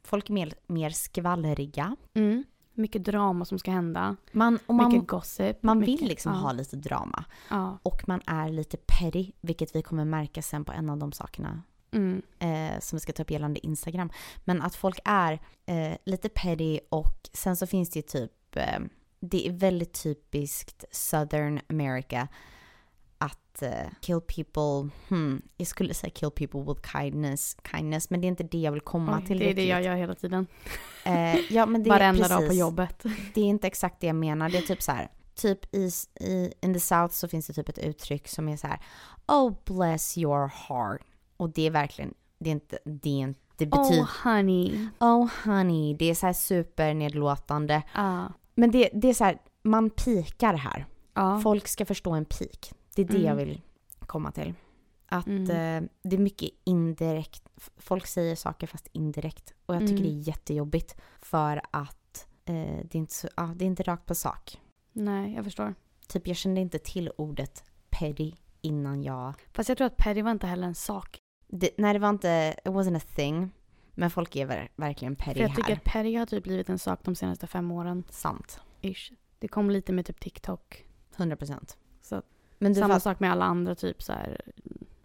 [0.03, 1.95] folk är mer, mer skvallriga.
[2.13, 2.43] Mm.
[2.75, 4.15] Mycket drama som ska hända.
[4.31, 5.63] Man, och man, mycket gossip.
[5.63, 6.39] man mycket, vill liksom ja.
[6.39, 7.25] ha lite drama.
[7.49, 7.77] Ja.
[7.83, 11.61] Och man är lite petty, vilket vi kommer märka sen på en av de sakerna
[11.91, 12.21] Mm.
[12.39, 14.09] eh, som vi ska ta upp gällande Instagram.
[14.43, 15.33] Men att folk är
[15.65, 18.79] eh, lite petty och sen så finns det ju typ, eh,
[19.19, 22.27] det är väldigt typiskt Southern America
[23.55, 28.27] att eh, kill people, hmm, jag skulle säga kill people with kindness, kindness, men det
[28.27, 29.69] är inte det jag vill komma Oj, till det är det riktigt.
[29.69, 30.47] jag gör hela tiden.
[31.05, 33.03] Eh, ja, men det är Varenda precis, dag på jobbet.
[33.33, 35.89] Det är inte exakt det jag menar, det är typ så här, typ i,
[36.19, 38.79] i in the south så finns det typ ett uttryck som är så här,
[39.27, 41.01] oh bless your heart.
[41.37, 44.87] Och det är verkligen, det är inte, det är inte, det betyder, Oh honey.
[44.99, 47.83] oh honey, det är så här supernedlåtande.
[47.95, 48.33] Ja.
[48.55, 50.85] Men det, det är så här, man pikar här.
[51.13, 51.39] Ja.
[51.39, 52.71] Folk ska förstå en pik.
[52.95, 53.25] Det är det Mm.
[53.25, 53.61] jag vill
[53.99, 54.53] komma till.
[55.07, 55.41] Att Mm.
[55.83, 57.43] eh, det är mycket indirekt.
[57.77, 59.53] Folk säger saker fast indirekt.
[59.65, 60.03] Och jag tycker Mm.
[60.03, 60.95] det är jättejobbigt.
[61.19, 64.61] För att eh, det, är inte så, ja, det är inte rakt på sak.
[64.93, 65.75] Nej, jag förstår.
[66.07, 68.31] Typ jag kände inte till ordet petty
[68.61, 69.33] innan jag...
[69.53, 71.17] Fast jag tror att Perry var inte heller en sak.
[71.47, 73.51] Det, nej det var inte, it wasn't a thing.
[73.91, 75.55] Men folk är ver, verkligen petty För jag här.
[75.55, 78.03] tycker att Perry har typ blivit en sak de senaste fem åren.
[78.09, 78.59] Sant.
[78.81, 79.11] Ish.
[79.39, 80.85] Det kom lite med typ TikTok.
[81.17, 81.77] 100 procent.
[82.57, 84.41] Men samma fatt, sak med alla andra typ så här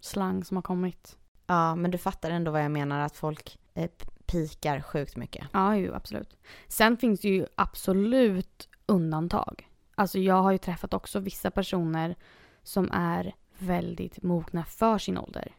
[0.01, 1.16] slang som har kommit.
[1.46, 3.01] ja, men du fattar ändå vad jag menar.
[3.01, 3.90] Att folk eh,
[4.26, 5.46] pikar sjukt mycket.
[5.53, 6.36] Ja, ju absolut.
[6.68, 9.68] Sen finns det ju absolut undantag.
[9.94, 12.14] Alltså jag har ju träffat också vissa personer
[12.62, 15.53] som är väldigt mogna för sin ålder.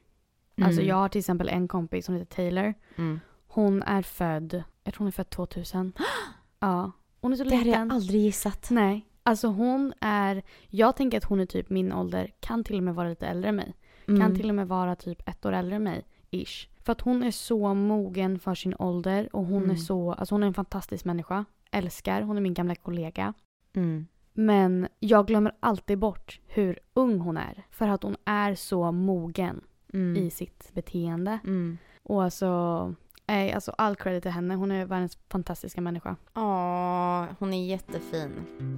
[0.61, 0.89] Alltså Mm.
[0.89, 2.73] jag har till exempel en kompis som heter Taylor.
[2.95, 3.19] Mm.
[3.47, 5.93] Hon är född, jag tror hon är född 2000.
[6.59, 6.91] Ja.
[7.21, 7.87] Hon är så Det hade liten.
[7.87, 8.67] jag aldrig gissat.
[8.69, 9.05] Nej.
[9.23, 12.95] Alltså hon är, jag tänker att hon är typ min ålder, kan till och med
[12.95, 13.73] vara lite äldre än mig.
[14.07, 14.21] Mm.
[14.21, 16.67] Kan till och med vara typ ett år äldre än mig, ish.
[16.83, 19.71] För att hon är så mogen för sin ålder och hon Mm.
[19.71, 21.45] är så, alltså hon är en fantastisk människa.
[21.71, 23.33] Älskar, hon är min gamla kollega.
[23.73, 24.07] Mm.
[24.33, 27.63] Men jag glömmer alltid bort hur ung hon är.
[27.71, 29.61] För att hon är så mogen
[29.93, 30.23] Mm.
[30.23, 31.39] i sitt beteende.
[31.43, 31.77] Mm.
[32.03, 32.95] Och alltså,
[33.31, 34.55] nej, alltså all credit till henne.
[34.55, 36.15] Hon är världens fantastiska människa.
[36.35, 38.31] Åh, hon är jättefin.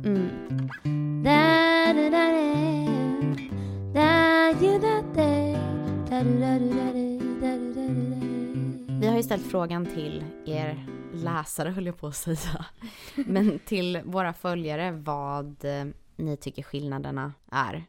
[0.05, 0.29] Mm.
[8.99, 12.65] Vi har ju ställt frågan till er läsare höll jag på att säga.
[13.15, 15.85] Men till våra följare vad eh,
[16.15, 17.85] ni tycker skillnaderna är.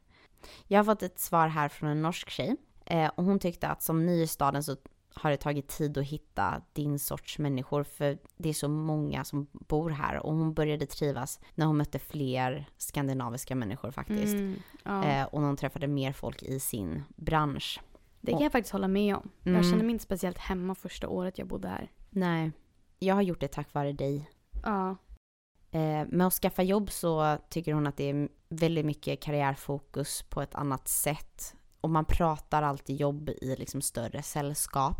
[0.68, 2.56] Jag har fått ett svar här från en norsk tjej.
[2.86, 4.76] Eh, och hon tyckte att som ny i staden så
[5.14, 9.46] har det tagit tid att hitta din sorts människor för det är så många som
[9.52, 14.34] bor här och hon började trivas när hon mötte fler skandinaviska människor faktiskt.
[14.34, 15.04] Mm, ja.
[15.04, 17.80] Eh, och när hon träffade mer folk i sin bransch.
[18.20, 19.30] Det kan jag faktiskt hålla med om.
[19.44, 19.56] Mm.
[19.56, 21.90] Jag kände mig inte speciellt hemma första året jag bodde här.
[22.10, 22.52] Nej,
[22.98, 24.30] jag har gjort det tack vare dig.
[24.62, 24.96] Ja.
[25.70, 30.42] Eh, med att skaffa jobb så tycker hon att det är väldigt mycket karriärfokus på
[30.42, 31.54] ett annat sätt.
[31.84, 34.96] Och man pratar alltid jobb i liksom större sällskap.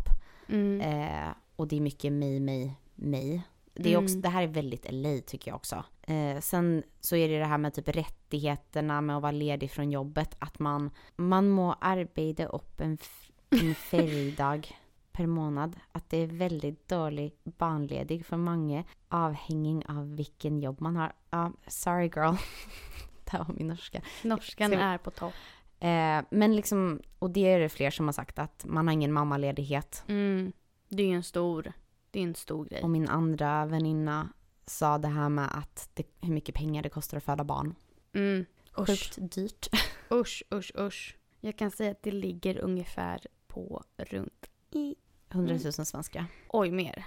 [0.47, 0.81] Mm.
[0.81, 3.41] Eh, och det är mycket mig, mig, mig.
[3.73, 4.21] Det, är också, Mm.
[4.21, 5.83] det här är väldigt LA tycker jag också.
[6.01, 9.91] Eh, sen så är det det här med typ rättigheterna med att vara ledig från
[9.91, 10.35] jobbet.
[10.39, 12.97] Att man, man må arbeta upp en,
[13.49, 14.77] en feridag
[15.11, 15.75] per månad.
[15.91, 21.13] Att det är väldigt dålig barnledig för många avhängig av vilken jobb man har.
[21.29, 22.35] Ja, sorry girl.
[23.31, 24.01] det var min norska.
[24.23, 25.33] Norskan Ska vi- är på topp.
[25.85, 29.13] Eh, men liksom, och det är det fler som har sagt att man har ingen
[29.13, 30.03] mammaledighet.
[30.07, 30.53] Mm.
[30.89, 31.73] Det är ju en stor,
[32.11, 32.81] det är en stor grej.
[32.83, 34.29] Och min andra väninna
[34.65, 37.75] sa det här med att det, hur mycket pengar det kostar att föda barn.
[38.13, 38.45] Mm.
[38.79, 39.67] Usch, Sjukt dyrt.
[40.11, 41.17] usch, usch, usch.
[41.39, 44.95] Jag kan säga att det ligger ungefär på runt i,
[45.29, 46.25] 100 000 svenska.
[46.49, 47.05] oj mer.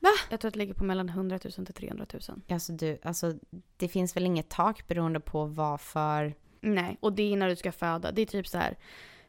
[0.00, 0.10] Va?
[0.30, 2.22] Jag tror att det ligger på mellan 100 000 till 300 000.
[2.48, 3.34] Alltså, du, alltså
[3.76, 6.34] det finns väl inget tak beroende på vad för...
[6.60, 8.12] Nej, och det är när du ska föda.
[8.12, 8.76] Det är typ så här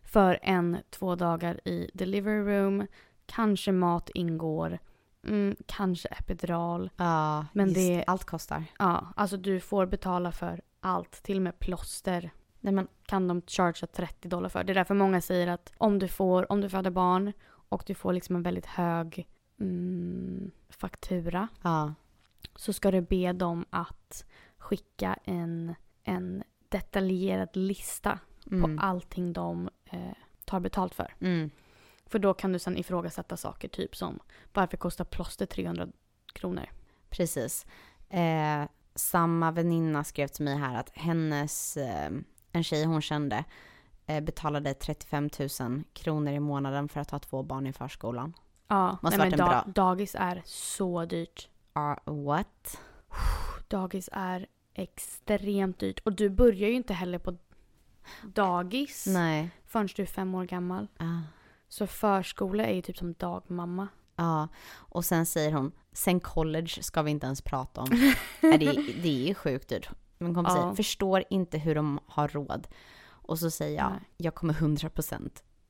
[0.03, 2.87] för en, två dagar i delivery room.
[3.25, 4.79] Kanske mat ingår.
[5.27, 6.89] Mm, kanske epidural.
[6.95, 8.63] Ja, Men det- allt kostar.
[8.79, 11.23] Ja, alltså du får betala för allt.
[11.23, 14.63] Till och med plåster Nej men, kan de chargea 30 dollar för.
[14.63, 17.95] Det är därför många säger att om du får, om du föder barn och du
[17.95, 19.27] får liksom en väldigt hög
[19.59, 21.93] mm, faktura ja.
[22.55, 24.25] så ska du be dem att
[24.57, 28.19] skicka en, en detaljerad lista
[28.51, 28.77] Mm.
[28.77, 29.99] på allting de eh,
[30.45, 31.13] tar betalt för.
[31.21, 31.49] Mm.
[32.05, 34.19] För då kan du sen ifrågasätta saker typ som
[34.53, 35.87] varför kostar plåster 300
[36.33, 36.65] kronor?
[37.09, 37.65] Precis.
[38.09, 38.63] Eh,
[38.95, 42.11] samma väninna skrev till mig här att hennes, eh,
[42.51, 43.43] en tjej hon kände,
[44.05, 48.33] eh, betalade 35 000 kronor i månaden för att ha två barn i förskolan.
[48.67, 51.49] Ja, Måste nej, men en da- bra- dagis är så dyrt.
[51.77, 52.77] Uh, what?
[53.67, 54.47] Dagis är
[54.81, 55.99] extremt dyrt.
[55.99, 57.37] Och du börjar ju inte heller på
[58.23, 59.49] dagis Nej.
[59.67, 60.87] förrän du är fem år gammal.
[60.97, 61.19] Ah.
[61.67, 63.87] Så förskola är ju typ som dagmamma.
[64.15, 67.87] Ja, och sen säger hon, sen college ska vi inte ens prata om.
[68.41, 69.89] Nej, det, är- det är ju sjukt dyrt.
[70.17, 70.61] Min kompis Ja.
[70.61, 72.67] säger, förstår inte hur de har råd.
[73.05, 73.99] Och så säger jag, Nej.
[74.17, 75.29] jag kommer 100%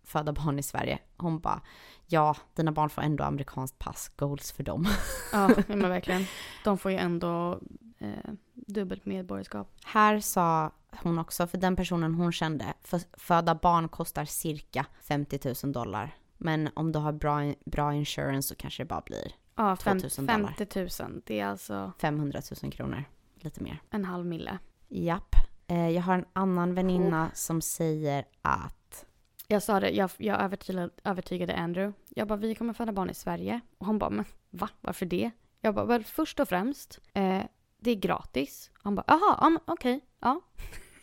[0.09, 0.99] föda barn i Sverige.
[1.17, 1.61] Hon bara,
[2.07, 4.87] ja, dina barn får ändå amerikanskt pass, goals för dem.
[5.31, 6.25] Ja, men verkligen.
[6.63, 7.59] De får ju ändå
[7.99, 9.71] eh, dubbelt medborgarskap.
[9.85, 10.71] Här sa
[11.03, 16.15] hon också, för den personen hon kände, för föda barn kostar cirka 50 000 dollar.
[16.37, 20.25] Men om du har bra, bra insurance så kanske det bara blir Ja, fem, 2000
[20.25, 20.53] dollar.
[20.57, 21.21] 50 000.
[21.25, 23.03] Det är alltså 500 000 kronor.
[23.35, 23.81] Lite mer.
[23.89, 24.59] en halv mille.
[24.87, 25.35] Japp.
[25.67, 29.05] Eh, jag har en annan väninna som säger att...
[29.51, 31.99] Jag sa det, jag, jag övertygade, övertygade Andrew.
[32.09, 33.61] Jag bara, vi kommer föda barn i Sverige.
[33.77, 34.69] Och han bara, men va?
[34.81, 35.31] Varför det?
[35.61, 37.41] Jag bara, väl först och främst, eh,
[37.77, 38.71] det är gratis.
[38.73, 40.41] Han bara, jaha, ja, men okej, ja.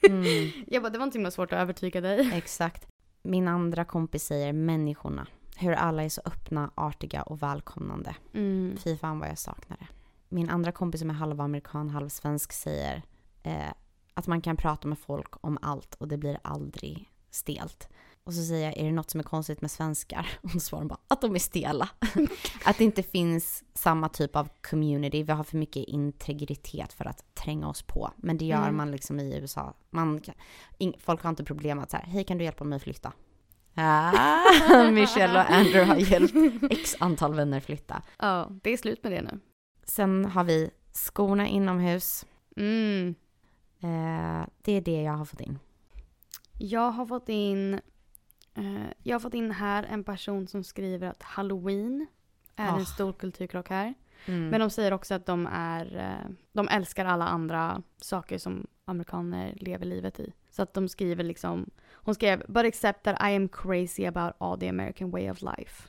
[0.09, 2.31] Mm, Jag bara, det var inte himla svårt att övertyga dig.
[2.35, 2.89] exakt.
[3.23, 5.27] Min andra kompis säger människorna.
[5.57, 8.15] Hur alla är så öppna, artiga och välkomnande.
[8.35, 8.77] Mm.
[8.85, 9.87] Fy fan vad jag saknar det.
[10.29, 13.03] Min andra kompis som är halvamerikan, halvsvensk säger
[13.43, 13.73] eh,
[14.15, 17.89] att man kan prata med folk om allt och det blir aldrig stelt.
[18.27, 20.29] Och så säger jag, är det något som är konstigt med svenskar?
[20.43, 21.89] Och då svarar hon bara, att de är stela.
[22.65, 25.23] att det inte finns samma typ av community.
[25.23, 28.11] Vi har för mycket integritet för att tränga oss på.
[28.17, 28.77] Men det gör Mm.
[28.77, 29.75] man liksom i USA.
[29.91, 30.35] Man kan,
[30.79, 33.13] ing, folk har inte problem att så här, hej kan du hjälpa mig att flytta?
[33.75, 36.35] Ah, Michelle och Andrew har hjälpt
[36.73, 38.03] x antal vänner flytta.
[38.19, 39.39] Ja, det är slut med det nu.
[39.85, 42.27] Sen har vi skorna inomhus.
[42.57, 43.15] Mm.
[43.81, 45.59] Eh, det är det jag har fått in.
[46.59, 47.81] Jag har fått in
[49.03, 52.07] jag har fått in här en person som skriver att halloween
[52.57, 52.79] är Ah.
[52.79, 53.95] en stor kulturkrock här.
[54.27, 54.49] Mm.
[54.49, 59.55] Men de säger också att de är eh, de älskar alla andra saker som amerikaner
[59.57, 60.33] lever livet i.
[60.51, 64.59] Så att de skriver liksom hon skrev “But except that I am crazy about all
[64.61, 65.89] the American way of life”.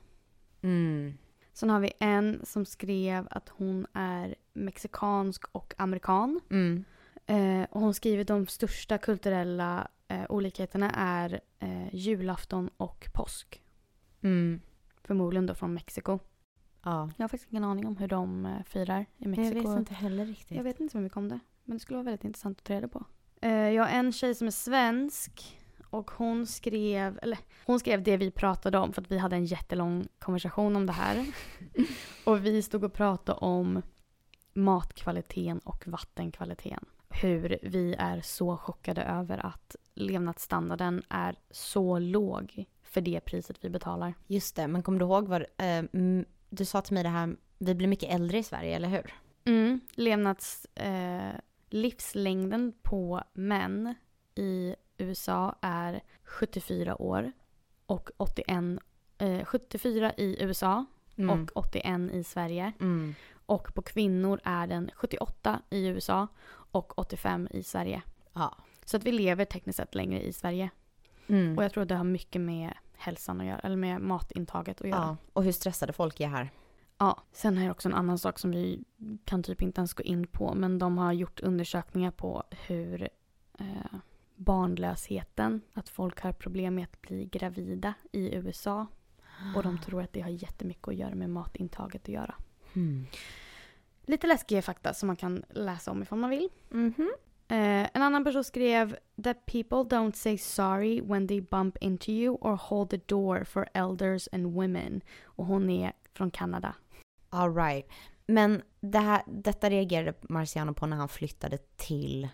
[0.61, 1.18] mm.
[1.53, 6.39] Sen har vi en som skrev att hon är mexikansk och amerikan.
[6.49, 6.86] Mm.
[7.26, 13.62] Eh, och hon skriver de största kulturella eh, olikheterna är eh, julafton och påsk.
[14.22, 14.62] Mm.
[15.03, 16.20] Förmodligen då från Mexiko.
[16.84, 17.10] Ja.
[17.18, 19.70] Jag har faktiskt ingen aning om hur de eh, firar i Jag Mexiko.
[19.70, 20.58] vet inte heller riktigt.
[20.58, 21.39] Jag vet inte så mycket om det.
[21.64, 23.05] Men det skulle vara väldigt intressant att ta reda på.
[23.41, 25.58] Eh, jag har en tjej som är svensk.
[25.89, 29.45] Och hon skrev, eller hon skrev det vi pratade om för att vi hade en
[29.45, 31.26] jättelång konversation om det här.
[32.26, 33.82] och vi stod och pratade om
[34.53, 36.86] matkvaliteten och vattenkvaliteten.
[37.10, 43.70] Hur vi är så chockade över att levnadsstandarden är så låg för det priset vi
[43.70, 44.14] betalar.
[44.28, 45.41] Just det, men kommer du ihåg vad...
[45.41, 45.84] Eh,
[46.50, 49.14] du sa till mig det här, vi blir mycket äldre i Sverige, eller hur?
[49.45, 49.80] Mm.
[49.91, 50.66] Levnads...
[50.66, 51.32] Eh,
[51.70, 53.95] livslängden på män
[54.36, 57.32] i USA är 74 år.
[57.86, 58.80] Och 81...
[59.18, 60.86] Eh, 74 i USA
[61.18, 61.43] Mm.
[61.43, 62.72] och 81 i Sverige.
[62.80, 63.16] Mm.
[63.45, 68.02] Och på kvinnor är den 78 i USA och 85 i Sverige.
[68.34, 68.58] Ja.
[68.88, 70.70] Så att vi lever tekniskt sett längre i Sverige.
[71.28, 71.58] Mm.
[71.58, 74.88] Och jag tror att det har mycket med hälsan att göra, eller med matintaget att
[74.88, 75.00] göra.
[75.00, 75.18] ja.
[75.34, 76.50] Och hur stressade folk är här.
[76.98, 78.84] Ja, sen har jag också en annan sak som vi
[79.26, 80.54] kan typ inte ens gå in på.
[80.56, 83.10] Men de har gjort undersökningar på hur
[83.60, 83.66] eh,
[84.36, 88.88] barnlösheten, att folk har problem med att bli gravida i USA.
[89.56, 92.36] Och de tror att det har jättemycket att göra med matintaget att göra.
[92.74, 93.06] Mm.
[94.06, 96.50] Lite läskiga fakta som man kan läsa om ifall man vill.
[96.70, 97.12] Mhm.
[97.50, 102.38] Eh, en annan person skrev that people don't say sorry when they bump into you
[102.41, 105.02] or hold the door for elders and women.
[105.24, 106.76] Och hon är från Kanada.
[107.30, 107.88] All right.
[108.28, 112.28] Men det här, detta reagerade Marciano på när han flyttade till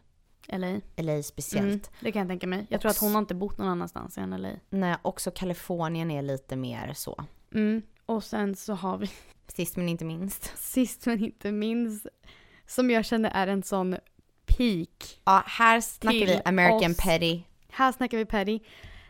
[0.47, 0.81] LA.
[0.95, 1.67] LA speciellt.
[1.67, 2.65] Mm, det kan jag tänka mig.
[2.69, 4.49] Jag tror att hon har inte bott någon annanstans än LA.
[4.69, 7.25] Nej, också Kalifornien är lite mer så.
[7.53, 7.81] Mm.
[8.05, 9.11] Och sen så har vi
[9.47, 10.57] Sist men inte minst.
[10.57, 12.07] sist men inte minst
[12.67, 13.95] som jag känner är en sån
[14.57, 15.21] peak.
[15.23, 16.97] Ja, här snackar vi American oss.
[16.97, 17.41] petty.
[17.69, 18.59] Här snackar vi petty.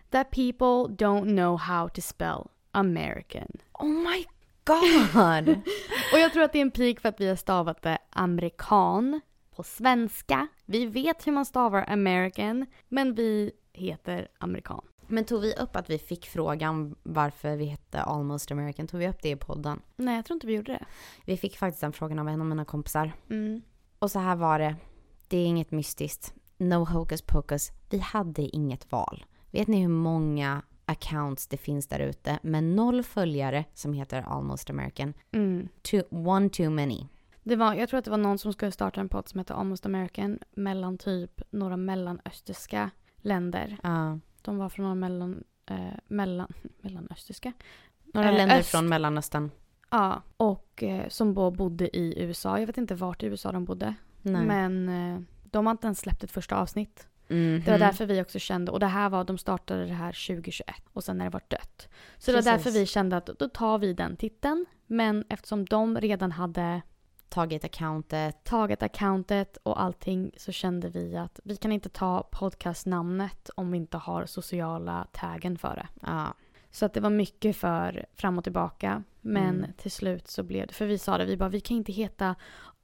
[0.10, 3.48] That people don't know how to spell American.
[3.74, 4.26] Oh my
[4.64, 5.50] god!
[6.14, 9.22] Och jag tror att det är en peak för att vi har stavat det amerikan
[9.56, 10.48] på svenska.
[10.66, 14.82] Vi vet hur man stavar American, men vi heter amerikan.
[15.08, 18.88] men tog vi upp att vi fick frågan varför vi hette Almost American?
[18.88, 19.82] Tog vi upp det i podden?
[19.96, 20.86] Nej, jag tror inte vi gjorde det.
[21.26, 23.12] Vi fick faktiskt den frågan av en av mina kompisar.
[23.30, 23.62] Mm.
[24.00, 24.76] Och så här var det.
[25.34, 26.34] Det är inget mystiskt.
[26.58, 27.72] No hocus pocus.
[27.90, 29.26] Vi hade inget val.
[29.52, 34.70] Vet ni hur många accounts det finns där ute med noll följare som heter Almost
[34.70, 35.14] American?
[35.32, 35.68] Mm.
[35.82, 37.08] Too, one too many.
[37.44, 39.54] Det var, jag tror att det var någon som skulle starta en podd som heter
[39.54, 43.78] Almost American mellan typ några mellanösterska länder.
[43.84, 44.20] Ja.
[44.42, 45.78] De var från några mellan, eh,
[46.08, 47.54] mellan, mellanösterska.
[48.14, 48.70] Några Eh, länder öst.
[48.72, 49.52] från Mellanöstern.
[49.90, 52.60] Ja, och eh, som bodde i USA.
[52.60, 53.96] Jag vet inte vart i USA de bodde.
[54.26, 54.46] Nej.
[54.46, 57.08] Men eh, de har inte ens släppt ett första avsnitt.
[57.28, 57.62] Mhm.
[57.66, 60.76] Det var därför vi också kände, och det här var, de startade det här 2021
[60.94, 61.90] och sen är det varit dött.
[62.18, 62.64] Så det var Precis.
[62.64, 64.66] därför vi kände att då tar vi den titeln.
[64.88, 66.82] Men eftersom de redan hade
[67.30, 68.44] Tagit accountet.
[68.44, 73.78] tagit accountet och allting så kände vi att vi kan inte ta podcastnamnet om vi
[73.78, 75.88] inte har sociala taggen för det.
[76.02, 76.34] Ja.
[76.72, 79.04] Så att det var mycket för fram och tillbaka.
[79.22, 79.74] Men Mm.
[79.78, 82.36] till slut så blev det, för vi sa det, vi bara vi kan inte heta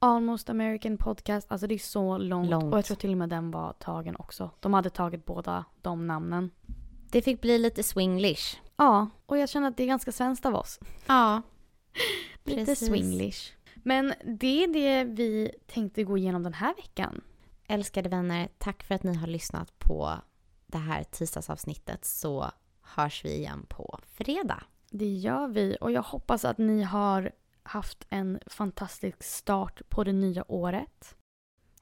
[0.02, 2.50] Almost American Podcast, alltså det är så långt.
[2.50, 2.72] Långt.
[2.72, 4.50] Och jag tror till och med den var tagen också.
[4.60, 6.50] De hade tagit båda de namnen.
[7.10, 8.56] Det fick bli lite swinglish.
[8.76, 10.80] Ja, och jag känner att det är ganska svenskt av oss.
[11.06, 11.42] Ja.
[12.44, 12.88] Lite Precis.
[12.88, 13.52] swinglish.
[13.74, 17.20] Men det är det vi tänkte gå igenom den här veckan.
[17.68, 20.12] Älskade vänner, tack för att ni har lyssnat på
[20.66, 22.50] det här tisdagsavsnittet så
[22.82, 24.62] hörs vi igen på fredag.
[24.90, 27.30] Det gör vi och jag hoppas att ni har
[27.62, 31.16] haft en fantastisk start på det nya året.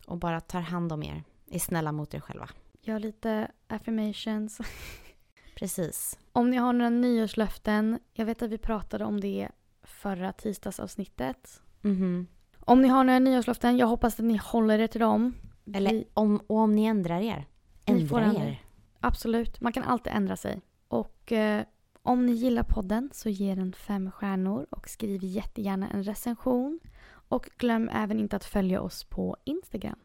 [0.07, 1.23] Och bara tar hand om er.
[1.51, 2.49] Är snälla mot er själva.
[2.83, 4.59] Gör lite affirmations.
[5.55, 6.19] Precis.
[6.33, 9.49] Om ni har några nyårslöften, jag vet att vi pratade om det
[9.83, 11.63] förra tisdagsavsnittet.
[11.83, 12.27] Mhm.
[12.61, 15.35] Om ni har några nyårslöften, jag hoppas att ni håller er till dem.
[15.75, 17.47] Eller Vi- om, och om ni ändrar er.
[17.87, 18.51] Ni får Ändra ändra er.
[18.51, 18.63] er.
[19.01, 20.61] Absolut, man kan alltid ändra sig.
[20.89, 21.65] Och eh,
[22.09, 26.81] om ni gillar podden så ge den fem stjärnor och skriv jättegärna en recension.
[27.29, 29.99] Och glöm även inte att följa oss på Instagram.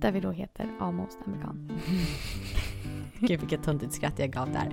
[0.00, 1.72] Där vi då heter Almost Amerikan.
[3.18, 4.72] Gud vilket töntigt skratt jag gav där.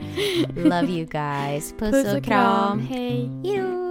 [0.64, 1.74] Love you guys.
[1.80, 2.80] Puss, Puss och, och kram.
[2.80, 3.30] Hej.
[3.44, 3.87] Hejdå.